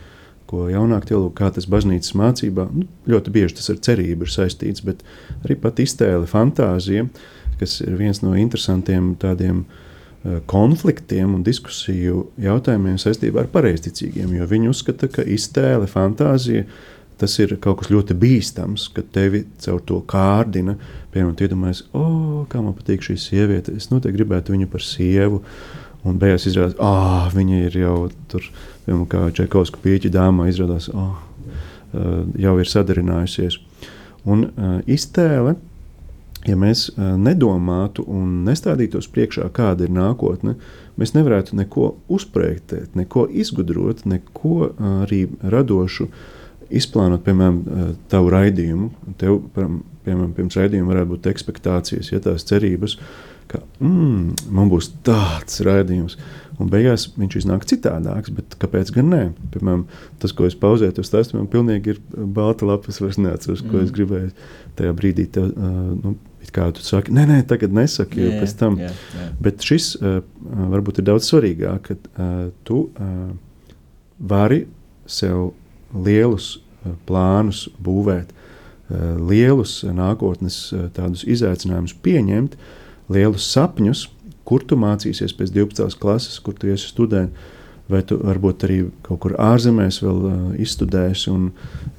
ko 0.51 0.67
jaunāk 0.71 1.07
teologi, 1.09 1.37
kā 1.39 1.51
tas 1.55 1.69
baznīcas 1.71 2.17
mācībā, 2.19 2.67
nu, 2.75 2.87
ļoti 3.11 3.35
bieži 3.35 3.59
tas 3.61 3.71
ar 3.73 3.79
cerību 3.87 4.27
ir 4.27 4.33
saistīts, 4.35 4.83
bet 4.87 5.05
arī 5.45 5.57
pat 5.63 5.79
iztēle, 5.83 6.27
fantāzija, 6.31 7.07
kas 7.61 7.79
ir 7.85 7.95
viens 8.01 8.23
no 8.25 8.35
interesantiem 8.39 9.13
tādiem 9.21 9.63
uh, 9.63 10.41
konfliktiem 10.51 11.37
un 11.37 11.45
diskusiju 11.47 12.25
jautājumiem 12.43 12.99
saistībā 13.01 13.45
ar 13.45 13.53
pareizticīgiem, 13.53 14.33
jo 14.41 14.49
viņi 14.51 14.73
uzskata, 14.73 15.11
ka 15.13 15.27
iztēle, 15.39 15.87
fantāzija, 15.91 16.67
tas 17.21 17.37
ir 17.43 17.55
kaut 17.63 17.83
kas 17.83 17.91
ļoti 17.93 18.17
bīstams, 18.19 18.89
ka 18.97 19.05
tevi 19.15 19.45
caur 19.63 19.81
to 19.87 20.01
kārdina. 20.11 20.77
Piemēram, 21.13 21.37
iedomājies, 21.37 21.85
o, 21.93 22.03
oh, 22.03 22.43
kā 22.51 22.63
man 22.65 22.77
patīk 22.79 23.05
šī 23.05 23.17
sieviete, 23.21 23.75
es 23.77 23.91
noteikti 23.93 24.19
gribētu 24.19 24.55
viņu 24.55 24.69
par 24.73 24.85
sievu. 24.85 25.43
Un 26.07 26.17
beigās 26.21 26.47
izrādās, 26.49 26.79
ka 26.79 26.87
oh, 26.87 27.27
viņa 27.35 27.65
ir 27.67 27.81
jau 27.83 27.97
tur, 28.33 28.47
piemēram, 28.87 29.09
kā 29.11 29.25
Čekovska 29.37 29.83
pieķa 29.83 30.13
dāmā. 30.17 30.49
Izrādās, 30.49 30.89
oh, 30.95 31.19
jau 32.39 32.55
ir 32.61 32.71
sadarinājusies. 32.71 33.59
Un 34.31 34.47
iztēle, 34.91 35.57
ja 36.49 36.57
mēs 36.57 36.91
nedomātu 36.97 38.05
un 38.09 38.43
nestādītos 38.47 39.09
priekšā, 39.13 39.49
kāda 39.57 39.87
ir 39.87 39.95
nākotne, 39.97 40.57
mēs 41.01 41.15
nevarētu 41.17 41.57
neko 41.59 41.95
uzprojektēt, 42.13 42.95
neko 42.99 43.27
izgudrot, 43.43 44.05
neko 44.09 44.71
arī 45.03 45.25
radošu 45.43 46.11
izplānot, 46.77 47.25
piemēram, 47.27 47.59
tavu 48.13 48.31
raidījumu. 48.35 48.91
Tev, 49.21 49.41
piemēram, 49.55 50.31
pirms 50.37 50.59
raidījuma 50.61 50.95
varētu 50.95 51.13
būt 51.15 51.29
expectācijas, 51.31 52.13
ja 52.13 52.23
tās 52.25 52.47
cerības, 52.49 52.97
ka 53.51 53.63
mm, 53.83 54.47
man 54.55 54.71
būs 54.71 54.93
tāds 55.07 55.61
raidījums. 55.67 56.17
Un 56.61 56.69
beigās 56.69 57.07
viņš 57.17 57.37
iznāk 57.41 57.65
citādāks, 57.69 58.33
bet 58.37 58.57
kāpēc 58.61 58.91
gan 58.93 59.09
ne? 59.09 59.21
Piemēram, 59.55 59.87
tas, 60.21 60.35
ko 60.37 60.45
es 60.49 60.57
pauzēju, 60.61 60.99
tas 60.99 61.13
tas 61.13 61.33
man 61.33 61.49
pilnīgi 61.51 61.95
ir 61.95 62.01
balta 62.37 62.69
lapa. 62.69 62.93
Es 62.93 63.01
vairs 63.01 63.17
neatceros, 63.21 63.63
ko 63.65 63.79
mm. 63.79 63.87
es 63.87 63.95
gribēju 63.97 64.33
tajā 64.81 64.97
brīdī. 64.99 65.31
Te, 65.33 65.47
uh, 65.49 65.79
nu, 65.97 66.19
Kā 66.51 66.65
tu 66.75 66.83
saki, 66.83 67.13
nē, 67.15 67.27
nē, 67.29 67.35
tagad 67.47 67.71
nesaki, 67.77 68.25
jo 68.25 68.31
pēc 68.41 68.53
tam. 68.59 68.79
Jā, 68.81 68.89
jā. 69.15 69.27
Bet 69.45 69.63
šis 69.63 69.93
uh, 70.01 70.17
varbūt 70.73 70.99
ir 70.99 71.07
daudz 71.07 71.29
svarīgāk, 71.29 71.85
ka 71.85 71.95
uh, 71.95 72.49
tu 72.67 72.79
uh, 72.89 73.29
vari 74.33 74.65
sev 75.07 75.53
lielus 75.95 76.57
uh, 76.59 76.95
plānus 77.09 77.67
būvēt, 77.83 78.33
uh, 78.33 79.17
lielus 79.31 79.81
nākotnes 79.85 80.63
uh, 80.75 80.89
tādus 80.95 81.25
izaicinājumus 81.29 81.97
pieņemt, 82.05 82.57
lielus 83.13 83.49
sapņus, 83.53 84.07
kur 84.47 84.65
tu 84.67 84.79
mācīsies 84.81 85.35
pēc 85.37 85.53
12. 85.55 85.99
klases, 86.01 86.39
kur 86.43 86.57
tu 86.59 86.71
esi 86.73 86.91
students, 86.91 87.57
vai 87.91 88.05
tu 88.07 88.21
varbūt 88.23 88.65
arī 88.69 88.79
kaut 89.03 89.19
kur 89.25 89.35
ārzemēs 89.43 90.01
vēl 90.05 90.19
uh, 90.27 90.35
izstudēsi, 90.63 91.31
un 91.35 91.51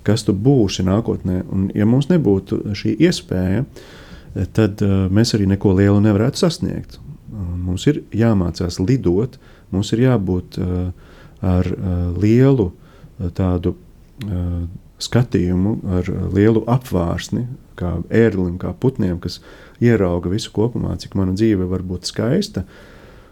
kas 0.08 0.24
tu 0.28 0.36
būsi 0.36 0.86
nākotnē. 0.88 1.42
Un, 1.52 1.68
ja 1.76 1.88
mums 1.88 2.08
nebūtu 2.12 2.64
šī 2.78 2.96
iespēja, 3.08 3.66
tad 4.56 4.84
uh, 4.86 5.08
mēs 5.12 5.36
arī 5.36 5.50
neko 5.52 5.76
lielu 5.76 6.00
nevarētu 6.04 6.46
sasniegt. 6.46 7.00
Mums 7.32 7.86
ir 7.88 8.02
jāmācās 8.16 8.80
lidot, 8.80 9.38
mums 9.72 9.92
ir 9.96 10.06
jābūt 10.06 10.58
uh, 10.60 10.88
ar 11.44 11.68
uh, 11.76 11.92
lielu 12.20 12.70
uh, 12.70 12.81
tādu 13.38 13.76
uh, 13.76 14.64
skatījumu, 15.02 15.76
ar 15.98 16.10
lielu 16.34 16.64
apvārsni, 16.70 17.48
kā 17.80 17.98
ērglim, 18.14 18.58
kā 18.62 18.74
putniem, 18.78 19.18
kas 19.22 19.40
ierauga 19.82 20.32
visu 20.32 20.52
kopumā, 20.54 20.96
cik 21.02 21.16
mana 21.18 21.36
dzīve 21.38 21.68
var 21.72 21.86
būt 21.86 22.10
skaista. 22.10 22.66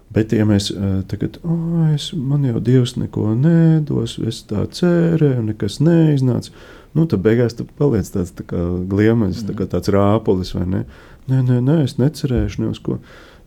Bet, 0.10 0.34
ja 0.34 0.46
mēs 0.50 0.72
uh, 0.74 1.02
tagad, 1.10 1.38
oh, 1.46 1.86
es, 1.94 2.10
man 2.18 2.48
jau 2.48 2.62
Dievs 2.66 2.96
neko 2.98 3.36
nedos, 3.38 4.18
es 4.26 4.42
tā 4.50 4.64
cerēju, 4.74 5.44
nekas 5.52 5.78
neiznāca, 5.86 6.54
nu, 6.98 7.06
tad 7.06 7.22
beigās 7.26 7.54
tu 7.54 7.68
paliec 7.78 8.10
tāds 8.10 8.34
tā 8.34 8.46
kā 8.50 8.64
gliemežs, 8.90 9.44
tā 9.46 9.54
kā 9.54 9.68
mm. 9.68 9.74
tāds 9.76 9.94
rāpulis, 9.94 10.56
vai 10.58 10.66
ne? 10.66 10.82
Nē, 11.30 11.44
nē, 11.46 11.60
nē, 11.62 11.76
es 11.86 12.00
necerēšu 12.02 12.64
ne 12.64 12.72
uz 12.74 12.82
ko. 12.82 12.98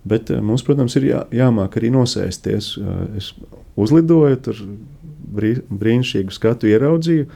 Bet 0.06 0.30
uh, 0.30 0.38
mums, 0.38 0.62
protams, 0.66 0.94
ir 1.00 1.08
jā, 1.10 1.24
jāmāk 1.34 1.80
arī 1.80 1.90
nosēsties. 1.96 2.76
Uh, 2.78 3.02
es 3.18 3.32
uzlidoju, 3.74 4.38
tur 4.46 4.62
brī, 5.34 5.54
brīnišķīgu 5.70 6.34
skatu 6.34 6.70
ieraudzīju, 6.70 7.26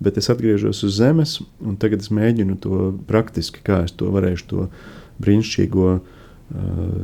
bet 0.00 0.16
es 0.20 0.30
atgriežos 0.32 0.84
uz 0.86 0.96
zemes, 0.96 1.36
un 1.60 1.76
tagad 1.80 2.04
es 2.04 2.12
mēģinu 2.14 2.56
to 2.62 2.86
praktiski, 3.08 3.62
kā 3.64 3.82
es 3.86 3.92
to 3.92 4.08
varēšu 4.14 4.48
to 4.52 4.66
brīnišķīgo 5.20 5.88
uh, 5.90 6.20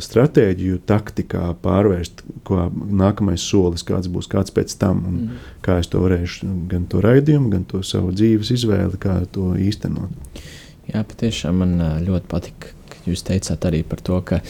stratēģiju, 0.02 0.80
taktikā 0.88 1.52
pārvērst, 1.62 2.24
ko 2.46 2.66
nākamais 2.72 3.44
solis, 3.46 3.84
kāds 3.86 4.10
būs 4.10 4.28
kāds 4.30 4.54
pēc 4.54 4.74
tam, 4.80 5.04
un 5.06 5.18
mm. 5.20 5.44
kā 5.62 5.78
es 5.82 5.90
to 5.92 6.02
varēšu 6.02 6.48
gan 6.70 6.86
to 6.90 7.02
raidījumu, 7.04 7.52
gan 7.52 7.66
to 7.68 7.82
savu 7.86 8.10
dzīves 8.16 8.50
izvēli, 8.56 8.98
kā 9.02 9.20
to 9.32 9.52
īstenot. 9.60 10.42
Jā, 10.90 11.02
patiešām 11.06 11.62
man 11.62 11.76
ļoti 12.06 12.30
patika, 12.30 12.72
ka 12.90 13.04
jūs 13.06 13.22
teicāt 13.26 13.68
arī 13.68 13.82
par 13.86 14.02
to, 14.06 14.18
ka 14.26 14.40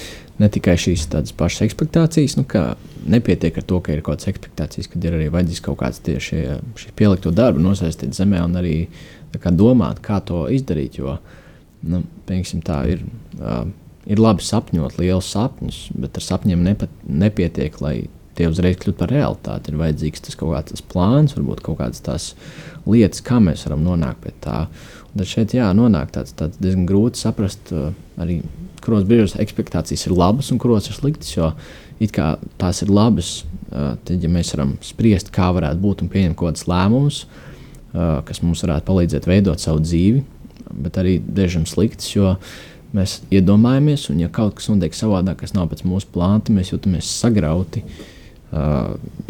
ne 0.40 0.48
tikai 0.52 0.76
šīs 0.80 1.06
tādas 1.12 1.34
pašas 1.36 1.64
expectācijas, 1.66 2.36
nu, 2.38 2.44
ka 2.48 2.74
nepietiek 3.08 3.56
ar 3.56 3.64
to, 3.66 3.80
ka 3.80 3.94
ir 3.94 4.02
kaut 4.04 4.18
kādas 4.18 4.30
expectācijas, 4.32 4.90
kad 4.92 5.06
ir 5.06 5.16
arī 5.16 5.30
vajadzīgs 5.32 5.64
kaut 5.64 5.80
kāds 5.80 6.02
tieši 6.04 6.42
šī 6.82 6.92
pielikto 6.98 7.32
darbu 7.34 7.62
nosaistīt 7.64 8.16
zemē 8.16 8.42
un 8.44 8.58
arī 8.60 8.76
kā 9.40 9.52
domāt, 9.52 10.00
kā 10.04 10.20
to 10.24 10.46
izdarīt. 10.52 11.00
Jo, 11.00 11.18
nu, 11.86 12.04
piemēram, 12.28 12.62
tā 12.66 12.84
ir. 12.94 13.04
Uh, 13.40 13.66
ir 14.06 14.20
labi 14.22 14.44
sapņot 14.46 15.00
lielus 15.00 15.32
sapņus, 15.34 15.80
bet 15.98 16.18
ar 16.18 16.24
sapņiem 16.24 16.62
nepat, 16.62 16.92
nepietiek, 17.10 17.80
lai 17.82 17.96
tie 18.38 18.46
uzreiz 18.50 18.76
kļūtu 18.78 19.00
par 19.00 19.10
realitāti. 19.12 19.72
Ir 19.72 19.80
vajadzīgs 19.80 20.26
tas 20.28 20.38
kaut 20.38 20.54
kāds 20.54 20.84
plāns, 20.92 21.34
varbūt 21.36 21.64
kaut 21.66 21.80
kādas 21.80 22.04
tās 22.04 22.28
lietas, 22.86 23.24
kā 23.24 23.40
mēs 23.42 23.66
varam 23.66 23.82
nonākt 23.86 24.22
pie 24.22 24.34
tā. 24.44 24.66
Un 25.10 25.22
tad 25.22 25.30
šeit 25.30 25.56
jā, 25.56 25.70
nonāk 25.76 26.12
tāds, 26.14 26.36
tāds 26.38 26.60
diezgan 26.62 26.86
grūti 26.88 27.22
saprast, 27.22 27.72
uh, 27.74 27.90
arī 28.22 28.42
kuros 28.84 29.06
brīžos 29.08 29.36
expectācijas 29.42 30.06
ir 30.08 30.16
labas 30.16 30.52
un 30.52 30.60
kuros 30.62 30.90
ir 30.90 30.96
sliktas. 30.98 31.32
Jo 31.36 31.52
it 32.00 32.12
kā 32.12 32.34
tās 32.60 32.82
ir 32.84 32.92
labas, 32.92 33.40
tad 33.70 34.22
ja 34.22 34.28
mēs 34.28 34.52
varam 34.52 34.76
spriest, 34.84 35.32
kā 35.32 35.48
varētu 35.56 35.80
būt 35.80 36.04
un 36.04 36.12
pieņemt 36.12 36.36
kaut 36.36 36.52
kādus 36.52 36.66
lēmumus, 36.68 37.22
kas 37.92 38.42
mums 38.44 38.60
varētu 38.66 38.84
palīdzēt 38.90 39.28
veidot 39.30 39.62
savu 39.62 39.80
dzīvi 39.80 40.24
bet 40.72 40.98
arī 41.00 41.16
dažiem 41.20 41.66
slikts, 41.68 42.10
jo 42.14 42.34
mēs 42.96 43.20
iedomājamies, 43.34 44.08
un 44.12 44.20
ja 44.22 44.30
kaut 44.32 44.56
kas 44.58 44.70
notiek 44.70 44.94
savādāk, 44.96 45.40
kas 45.42 45.54
nav 45.56 45.70
pēc 45.70 45.84
mūsu 45.86 46.08
plāna, 46.14 46.42
mēs 46.54 46.72
jūtamies 46.72 47.10
sagrauti. 47.20 47.82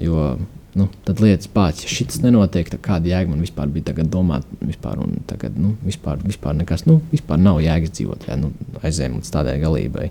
Jo 0.03 0.37
nu, 0.77 0.89
tad 1.07 1.21
lietas 1.25 1.49
pats, 1.53 1.85
ja 1.85 1.91
šis 1.91 2.21
nenotiek, 2.23 2.69
tad 2.73 2.83
kāda 2.85 3.11
jēga 3.11 3.33
man 3.33 3.43
vispār 3.45 3.71
bija 3.73 3.95
domāt, 4.05 4.47
vispār, 4.61 5.01
un 5.03 5.23
tagad 5.29 5.57
nu, 5.61 5.75
vispār, 5.87 6.21
vispār 6.25 6.57
nekas, 6.59 6.85
nu, 6.89 6.99
vispār 7.13 7.41
nav 7.41 7.63
jēgas 7.65 7.95
dzīvot, 7.97 8.27
ja 8.29 8.37
nu, 8.41 8.53
aizējām 8.83 9.17
līdz 9.21 9.33
tādai 9.33 9.57
galībai. 9.63 10.11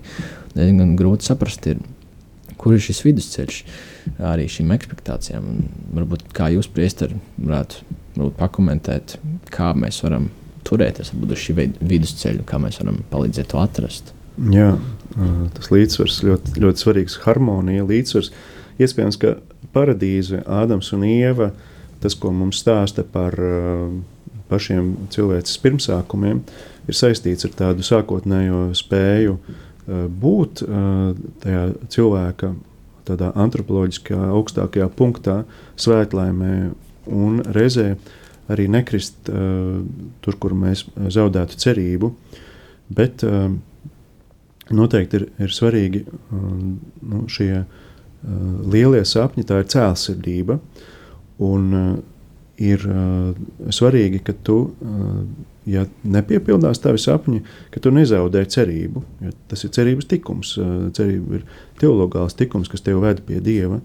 Diezgan 0.56 0.96
grūti 0.98 1.28
saprast, 1.28 1.68
ir, 1.70 1.82
kur 2.58 2.74
ir 2.74 2.82
šis 2.82 3.04
vidusceļš 3.06 3.60
arī 4.32 4.48
šīm 4.50 4.74
expectācijām. 4.74 5.46
Un 5.52 5.86
varbūt 5.96 6.26
kā 6.36 6.50
jūs, 6.54 6.70
priesteri, 6.72 7.18
varētu, 7.38 7.86
varētu 8.16 8.34
pakomentēt, 8.40 9.16
kā 9.54 9.72
mēs 9.78 10.02
varam 10.04 10.30
turēties 10.66 11.12
uz 11.14 11.38
šī 11.40 11.56
vidusceļa, 11.78 12.46
kā 12.48 12.58
mēs 12.62 12.80
varam 12.82 13.02
palīdzēt 13.12 13.52
to 13.52 13.62
atrast. 13.62 14.12
Jā, 14.52 14.74
tas 15.56 15.70
līdzsvars 15.72 16.20
ļoti, 16.26 16.56
ļoti 16.60 16.82
svarīgs. 16.82 17.20
Harmonija, 17.24 17.86
līdzsvars. 17.88 18.32
Iespējams, 18.82 19.16
ka 19.22 19.36
paradīze, 19.76 20.40
Ādams 20.48 20.90
un 20.96 21.04
Ieva, 21.06 21.52
tas, 22.02 22.16
ko 22.18 22.32
mums 22.32 22.62
stāsta 22.64 23.04
par 23.04 23.36
pašiem 24.50 24.94
cilvēces 25.12 25.60
pirmsākumiem, 25.62 26.42
ir 26.86 26.96
saistīts 26.96 27.48
ar 27.48 27.54
tādu 27.60 27.86
sākotnējo 27.86 28.68
spēju 28.78 29.38
būt 30.20 30.62
tajā 31.42 31.62
cilvēka 31.94 32.52
tādā 33.06 33.30
antropoloģiskā 33.38 34.18
augstākajā 34.34 34.88
punktā, 34.98 35.40
svētlaimē 35.78 36.54
un 37.14 37.40
reizē 37.54 37.94
arī 38.52 38.68
nekrist 38.70 39.30
uh, 39.30 39.80
tur, 40.22 40.38
kur 40.42 40.54
mēs 40.58 40.84
zaudētu 41.14 41.58
cerību. 41.62 42.12
Bet 42.96 43.24
uh, 43.26 43.48
noteikti 44.70 45.20
ir, 45.20 45.26
ir 45.46 45.54
svarīgi 45.54 46.04
uh, 46.06 46.44
nu, 47.10 47.24
šie 47.30 47.64
lielie 48.72 49.02
sapņi, 49.06 49.46
tā 49.48 49.60
ir 49.62 49.68
cēlsirdība. 49.72 50.58
Un, 51.46 51.66
uh, 51.76 51.90
ir 52.56 52.86
uh, 52.88 53.36
svarīgi, 53.74 54.22
ka 54.24 54.32
tu, 54.46 54.58
uh, 54.72 55.20
ja 55.68 55.84
nepiepildās 56.08 56.80
tavi 56.80 57.00
sapņi, 57.02 57.42
ka 57.74 57.82
tu 57.84 57.92
nezaudē 57.92 58.46
cerību. 58.48 59.04
Tas 59.50 59.66
ir 59.66 59.74
cerības 59.76 60.08
tikums, 60.08 60.56
uh, 60.60 60.74
cerība 60.96 61.40
ir 61.40 61.46
teologāls 61.82 62.38
tikums, 62.38 62.72
kas 62.72 62.84
tev 62.86 63.02
ved 63.04 63.22
pie 63.28 63.42
Dieva. 63.44 63.82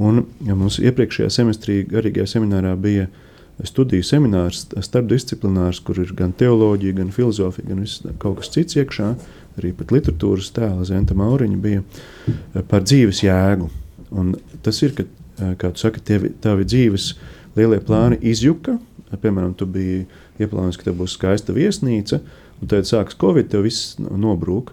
Un, 0.00 0.24
ja 0.46 0.56
mums 0.56 0.80
iepriekšējā 0.80 1.30
semestrī 1.30 1.82
garīgajā 1.86 2.26
seminārā 2.34 2.72
bija 2.80 3.06
uh, 3.06 3.26
studiju 3.66 4.04
seminārs, 4.06 4.64
starpdisciplinārs, 4.84 5.80
kur 5.84 6.00
ir 6.00 6.12
gan 6.16 6.32
teoloģija, 6.36 6.96
gan 7.00 7.12
filozofija, 7.14 7.68
gan 7.70 7.84
viss, 7.84 8.04
kaut 8.22 8.40
kas 8.40 8.52
cits 8.54 8.78
iekšā. 8.80 9.12
Arī 9.58 9.72
pat 9.76 9.92
literatūras 9.94 10.52
tēla 10.54 10.86
Zenta 10.88 11.16
Mauriņa 11.18 11.58
bija 11.60 11.82
eh, 11.82 12.62
par 12.70 12.84
dzīves 12.86 13.22
jēgu. 13.24 13.70
Un 14.10 14.34
tas 14.64 14.78
ir, 14.84 14.94
ka, 14.96 15.06
eh, 15.40 15.54
kā 15.60 15.72
tu 15.74 15.82
saki, 15.82 16.02
tie, 16.06 16.20
tavi 16.42 16.66
dzīves 16.68 17.12
lielie 17.58 17.80
plāni 17.84 18.20
izjuka. 18.30 18.78
Piemēram, 19.10 19.56
tu 19.58 19.66
biji 19.66 20.04
ieplānojis, 20.38 20.78
ka 20.78 20.86
tev 20.86 21.00
būs 21.00 21.16
skaista 21.16 21.54
viesnīca, 21.56 22.20
un 22.62 22.70
tad 22.70 22.86
sākas 22.86 23.18
Covid, 23.18 23.48
tev 23.50 23.66
viss 23.66 23.96
nobrūk. 23.98 24.70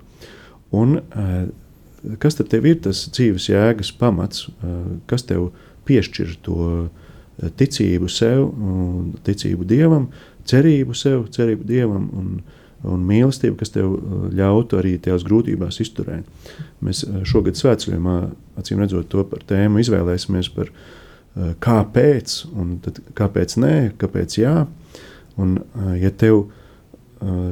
Un, 0.77 0.99
eh, 1.01 1.47
kas 2.21 2.37
tad 2.37 2.53
ir 2.53 2.77
tas 2.85 3.07
dzīves 3.09 3.49
jēgas 3.49 3.89
pamats, 3.97 4.45
kas 5.09 5.25
tev 5.25 5.49
piešķir 5.87 6.35
to 6.45 6.89
ticību 7.57 8.09
sev, 8.11 8.51
ticību 9.25 9.65
dievam, 9.67 10.07
cerību 10.47 10.95
sev, 10.95 11.25
cerību 11.33 11.65
dievam 11.67 12.07
un, 12.13 12.29
un 12.85 13.05
mīlestību, 13.07 13.57
kas 13.59 13.73
tev 13.73 13.95
uh, 13.95 14.27
ļautu 14.37 14.77
arī 14.81 14.95
tajās 15.01 15.25
grūtībās 15.27 15.81
izturēt. 15.83 16.27
Mēs 16.85 17.03
uh, 17.07 17.21
šogad 17.27 17.57
svētceļojumā, 17.57 18.17
acīm 18.61 18.83
redzot, 18.83 19.09
to 19.11 19.25
par 19.29 19.45
tēmu 19.49 19.81
izvēlēsimies 19.81 20.51
par 20.53 20.69
uh, 20.69 21.53
kāpēc, 21.63 22.37
un 22.53 22.77
kāpēc 23.17 23.57
nē, 23.63 23.75
kāpēc 24.01 24.39
jā. 24.41 24.59
Un, 25.37 25.59
ja 26.01 26.09
tev 26.17 26.47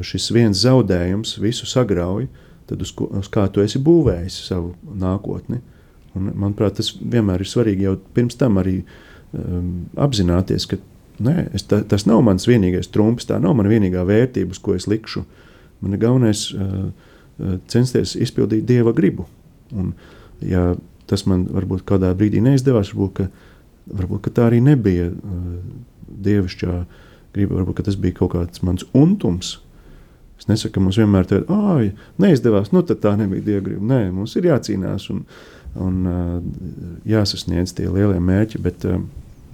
šis 0.05 0.31
viens 0.33 0.57
zaudējums 0.57 1.35
visu 1.37 1.67
sagrauj, 1.69 2.25
tad 2.65 2.81
uz, 2.81 2.89
ko, 2.97 3.05
uz 3.19 3.29
kā 3.29 3.43
tu 3.53 3.61
esi 3.61 3.77
būvējis 3.81 4.39
savu 4.47 4.73
nākotni. 4.97 5.59
Un, 6.17 6.31
manuprāt, 6.33 6.79
tas 6.79 6.89
vienmēr 6.97 7.43
ir 7.43 7.49
svarīgi 7.49 7.85
jau 7.85 7.93
pirms 8.17 8.37
tam 8.39 8.57
arī 8.61 8.79
um, 8.81 9.85
apzināties, 10.01 10.65
ka 10.71 10.79
nē, 11.23 11.49
es, 11.55 11.65
ta, 11.69 11.81
tas 11.87 12.05
nav 12.09 12.23
mans 12.25 12.47
vienīgais 12.49 12.91
trumps, 12.91 13.27
tā 13.29 13.39
nav 13.41 13.55
mana 13.57 13.71
vienīgā 13.71 14.03
vērtība, 14.07 14.55
uz 14.55 14.61
ko 14.63 14.75
es 14.75 14.87
likšu. 14.91 15.25
Man 15.83 15.95
ir 15.95 16.01
galvenais 16.01 16.47
uh, 16.55 16.89
censties 17.71 18.15
izpildīt 18.19 18.65
dieva 18.67 18.93
gribu. 18.95 19.27
Un, 19.75 19.93
ja 20.43 20.73
tas 21.09 21.25
man 21.29 21.45
varbūt 21.53 21.85
kādā 21.87 22.11
brīdī 22.17 22.41
neizdevās, 22.43 22.93
varbūt, 22.93 23.19
ka, 23.19 23.27
varbūt 24.01 24.25
ka 24.25 24.33
tā 24.39 24.47
arī 24.49 24.61
nebija 24.65 25.11
uh, 25.11 25.43
dievišķā 26.25 26.79
griba, 27.35 27.59
varbūt 27.59 27.85
tas 27.85 27.99
bija 27.99 28.19
kaut 28.21 28.33
kāds 28.35 28.63
mans 28.65 28.87
untums. 28.95 29.59
Es 30.39 30.49
nesaku, 30.49 30.75
ka 30.75 30.83
mums 30.83 30.97
vienmēr 30.99 31.23
ir 31.23 31.29
tā, 31.29 31.41
ah, 31.53 32.07
neizdevās, 32.19 32.73
nu 32.75 32.81
tad 32.83 32.99
tā 33.03 33.13
nebija 33.19 33.45
dieva 33.45 33.63
griba. 33.69 33.85
Nē, 33.93 34.01
mums 34.15 34.35
ir 34.35 34.49
jācīnās 34.49 35.07
un, 35.13 35.23
un 35.79 36.01
uh, 36.11 36.39
jāsasniedz 37.07 37.75
tie 37.77 37.87
lielie 37.87 38.19
mērķi, 38.19 38.59
bet 38.63 38.87
uh, 38.89 38.99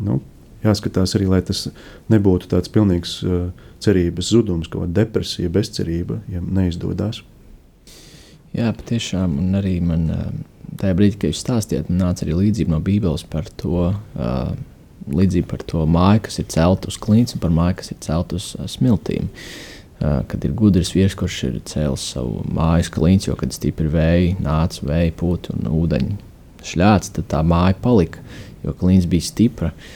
nu, 0.01 0.17
jāskatās 0.63 1.15
arī, 1.17 1.27
lai 1.31 1.41
tas 1.45 1.67
nebūtu 2.11 2.49
tāds 2.51 2.71
pilnīgs 2.71 3.17
uh, 3.25 3.49
cerības 3.81 4.31
zudums, 4.33 4.69
kā 4.71 4.85
depresija, 4.87 5.51
bezcerība, 5.51 6.21
ja 6.31 6.41
neizdodas. 6.41 7.23
Jā, 8.51 8.71
patiešām, 8.75 9.37
un 9.39 9.55
arī 9.55 9.77
man 9.83 10.09
tajā 10.79 10.95
brīdī, 10.97 11.19
kad 11.19 11.31
jūs 11.31 11.43
stāstījāt, 11.43 11.89
man 11.91 12.03
nāca 12.05 12.25
arī 12.25 12.37
līdzība 12.37 12.75
no 12.75 12.81
Bībeles 12.83 13.25
par 13.29 13.49
to. 13.61 13.91
Uh, 14.15 14.51
Līdzība 15.01 15.47
par 15.49 15.63
to 15.65 15.81
māju, 15.89 16.19
kas 16.27 16.35
ir 16.37 16.45
celta 16.53 16.91
uz 16.91 16.95
klints, 17.01 17.33
un 17.33 17.41
par 17.41 17.49
māju, 17.49 17.79
kas 17.79 17.87
ir 17.89 17.97
celta 18.05 18.37
uz 18.37 18.51
uh, 18.53 18.67
smiltīm. 18.69 19.31
Uh, 19.97 20.19
kad 20.29 20.45
ir 20.45 20.53
gudrs 20.57 20.91
vīrs, 20.93 21.15
kurš 21.17 21.37
ir 21.47 21.55
cēlis 21.65 22.03
savu 22.13 22.43
mājas 22.53 22.91
klints, 22.93 23.25
jo 23.25 23.33
kad 23.39 23.49
stipri 23.55 23.89
vēji 23.89 24.35
nāca, 24.45 24.85
vēja 24.85 25.15
pūta 25.17 25.55
un 25.55 25.71
ūdeņi 25.73 26.19
šļāts, 26.69 27.15
tad 27.17 27.27
tā 27.33 27.41
māja 27.41 27.73
palika, 27.81 28.21
jo 28.61 28.75
klints 28.77 29.09
bija 29.09 29.25
stipra 29.25 29.71
uh, 29.73 29.89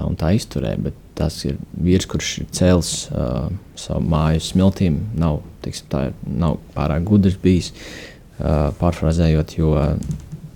un 0.00 0.16
tā 0.18 0.32
izturēja. 0.36 0.80
Bet 0.88 0.98
tas 1.18 1.36
ir 1.44 1.58
vīrs, 1.76 2.08
kurš 2.08 2.30
ir 2.42 2.48
cēlis 2.56 2.92
uh, 3.12 3.50
savu 3.78 4.04
māju 4.12 4.42
smiltīm, 4.46 4.98
nav, 5.18 5.42
tiksim, 5.64 5.90
tā, 5.92 6.06
nav 6.26 6.58
pārāk 6.76 7.04
gudrs 7.08 7.38
bijis. 7.42 7.72
Uh, 7.72 8.70
pārfrāzējot, 8.80 9.56
jo 9.58 9.74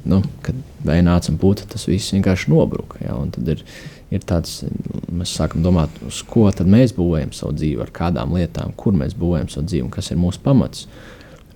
nu, 0.09 0.22
kad 0.43 0.57
vēja 0.87 1.18
un 1.30 1.37
puta, 1.43 1.66
tas 1.68 1.87
viss 1.89 2.14
vienkārši 2.14 2.51
nobruka. 2.53 2.99
Ja, 3.05 3.18
tad 3.34 3.51
ir, 3.53 3.62
ir 4.14 4.24
tāds, 4.26 4.62
mēs 5.11 5.34
sākam 5.37 5.64
domāt, 5.66 5.91
uz 6.07 6.22
ko 6.26 6.49
mēs 6.64 6.95
būvējam 6.97 7.34
savu 7.37 7.57
dzīvi, 7.59 7.82
ar 7.82 7.93
kādām 7.95 8.34
lietām, 8.39 8.72
kur 8.78 8.97
mēs 8.97 9.14
būvējam 9.18 9.51
savu 9.53 9.66
dzīvi 9.70 9.87
un 9.87 9.93
kas 9.95 10.11
ir 10.11 10.20
mūsu 10.22 10.43
pamats. 10.45 10.87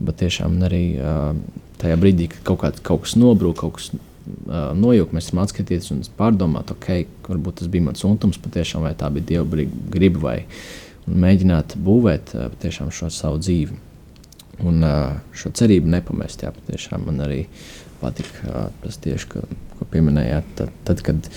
Bet 0.00 0.20
tiešām 0.22 0.60
arī 0.64 0.84
uh, 0.96 1.34
tajā 1.80 1.98
brīdī, 2.00 2.30
kad 2.32 2.44
kaut, 2.50 2.62
kā, 2.62 2.72
kaut 2.82 3.04
kas 3.04 3.16
nobrūk, 3.20 3.58
kaut 3.60 3.78
kas 3.78 3.90
uh, 4.30 4.70
nojūta, 4.78 5.16
mēs 5.16 5.30
varam 5.30 5.44
atskatīties 5.44 5.90
un 5.94 6.02
pārdomāt, 6.18 6.72
ok, 6.74 6.88
varbūt 7.28 7.60
tas 7.60 7.70
bija 7.72 7.88
mans 7.88 8.04
untums, 8.06 8.40
patiešām, 8.42 8.86
vai 8.86 8.94
tā 8.98 9.10
bija 9.14 9.28
dieva 9.34 9.66
griba, 9.92 10.22
vai 10.24 10.36
mēģināt 11.10 11.76
būvēt 11.80 12.34
uh, 12.36 12.48
šo 12.94 13.10
savu 13.12 13.40
dzīvi. 13.42 13.78
Un 14.66 14.84
uh, 14.84 15.20
šo 15.36 15.52
cerību 15.56 15.88
nepamest, 15.90 16.44
jā, 16.44 16.52
patiešām 16.52 17.06
man 17.08 17.22
arī 17.24 17.44
patika 18.00 18.68
tas 18.82 18.98
tieši, 19.00 19.28
ka, 19.32 19.44
ko 19.78 19.88
pieminējāt. 19.92 20.52
Tad, 20.58 20.74
tad, 20.88 21.02
kad, 21.04 21.30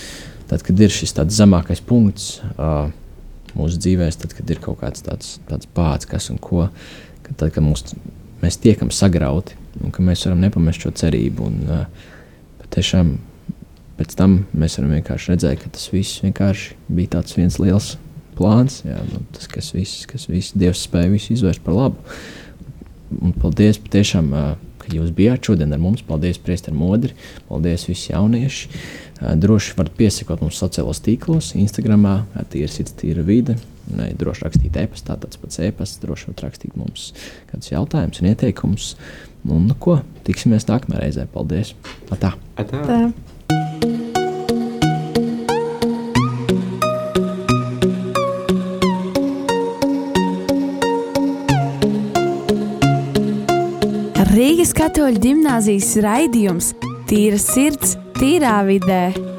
tad, 0.50 0.66
kad 0.66 0.84
ir 0.84 0.94
šis 0.94 1.16
zemākais 1.36 1.84
punkts 1.84 2.38
uh, 2.56 2.92
mūsu 3.58 3.80
dzīvēm, 3.80 4.12
tad, 4.20 4.36
kad 4.38 4.52
ir 4.52 4.62
kaut 4.64 4.82
kāds 4.84 5.06
tāds, 5.06 5.38
tāds 5.50 5.70
pāts, 5.76 6.10
kas 6.10 6.30
un 6.34 6.40
ko, 6.42 6.68
kad, 7.24 7.36
tad, 7.38 7.54
kad 7.56 7.64
mūs, 7.66 7.96
mēs 8.44 8.60
tiekam 8.64 8.92
sagrauti 8.92 9.60
un 9.82 9.94
ka 9.94 10.04
mēs 10.06 10.26
varam 10.28 10.44
nepamest 10.44 10.84
šo 10.84 10.94
cerību. 11.04 11.48
Un, 11.50 11.62
uh, 11.70 12.10
patiešām 12.74 13.18
pēc 14.00 14.16
tam 14.18 14.40
mēs 14.58 14.80
varam 14.80 14.96
vienkārši 14.98 15.34
redzēt, 15.36 15.62
ka 15.62 15.70
tas 15.76 15.92
viss 15.94 16.24
vienkārši 16.26 16.74
bija 16.90 17.20
tāds 17.20 17.38
viens 17.38 17.60
liels 17.62 17.94
plāns. 18.38 18.82
Jā, 18.88 18.98
nu, 19.12 19.22
tas, 19.36 19.46
kas 19.52 19.70
viss, 19.76 20.08
kas 20.10 20.26
viss 20.30 20.56
Dievs 20.58 20.82
spēja 20.88 21.12
visu 21.14 21.36
izvērst 21.36 21.62
par 21.66 21.78
labu. 21.78 22.18
Un 23.22 23.36
paldies 23.38 23.82
patiešām. 23.82 24.34
Ka 24.84 24.90
jūs 24.92 25.14
bijāt 25.16 25.48
šodien 25.48 25.72
ar 25.72 25.80
mums. 25.80 26.02
Paldies, 26.04 26.36
Priester 26.44 26.74
Modri, 26.76 27.14
paldies 27.48 27.86
visi 27.88 28.10
jaunieši. 28.12 28.82
Droši 29.40 29.78
varat 29.78 29.94
piesakot 29.96 30.42
mums 30.44 30.58
sociālos 30.60 31.00
tīklos, 31.06 31.54
Instagram, 31.56 32.04
tīra 32.52 32.68
sirds, 32.68 32.92
tīra 33.00 33.24
vide. 33.24 33.56
Ne, 33.96 34.10
droši 34.20 34.44
rakstīt 34.44 34.76
e-pastā, 34.82 35.16
tāds 35.22 35.40
pats 35.40 35.62
e-pasts, 35.64 36.02
droši 36.04 36.28
varat 36.34 36.44
rakstīt 36.50 36.76
mums 36.76 37.14
kādus 37.54 37.72
jautājumus 37.72 38.20
un 38.20 38.30
ieteikumus. 38.34 38.90
Un, 39.44 39.66
nu, 39.68 39.76
ko, 39.76 40.00
tiksimies 40.24 40.68
nākamajā 40.70 41.04
reizē. 41.04 41.28
Paldies! 41.34 41.76
Atā. 42.14 42.36
Atā. 42.56 42.84
Tā. 42.88 43.02
Rīgas 54.34 54.72
katoļu 54.74 55.20
gimnāzijas 55.22 55.92
raidījums 56.02 56.72
Tīra 57.06 57.38
sirds, 57.38 57.94
tīrā 58.18 58.56
vidē. 58.66 59.33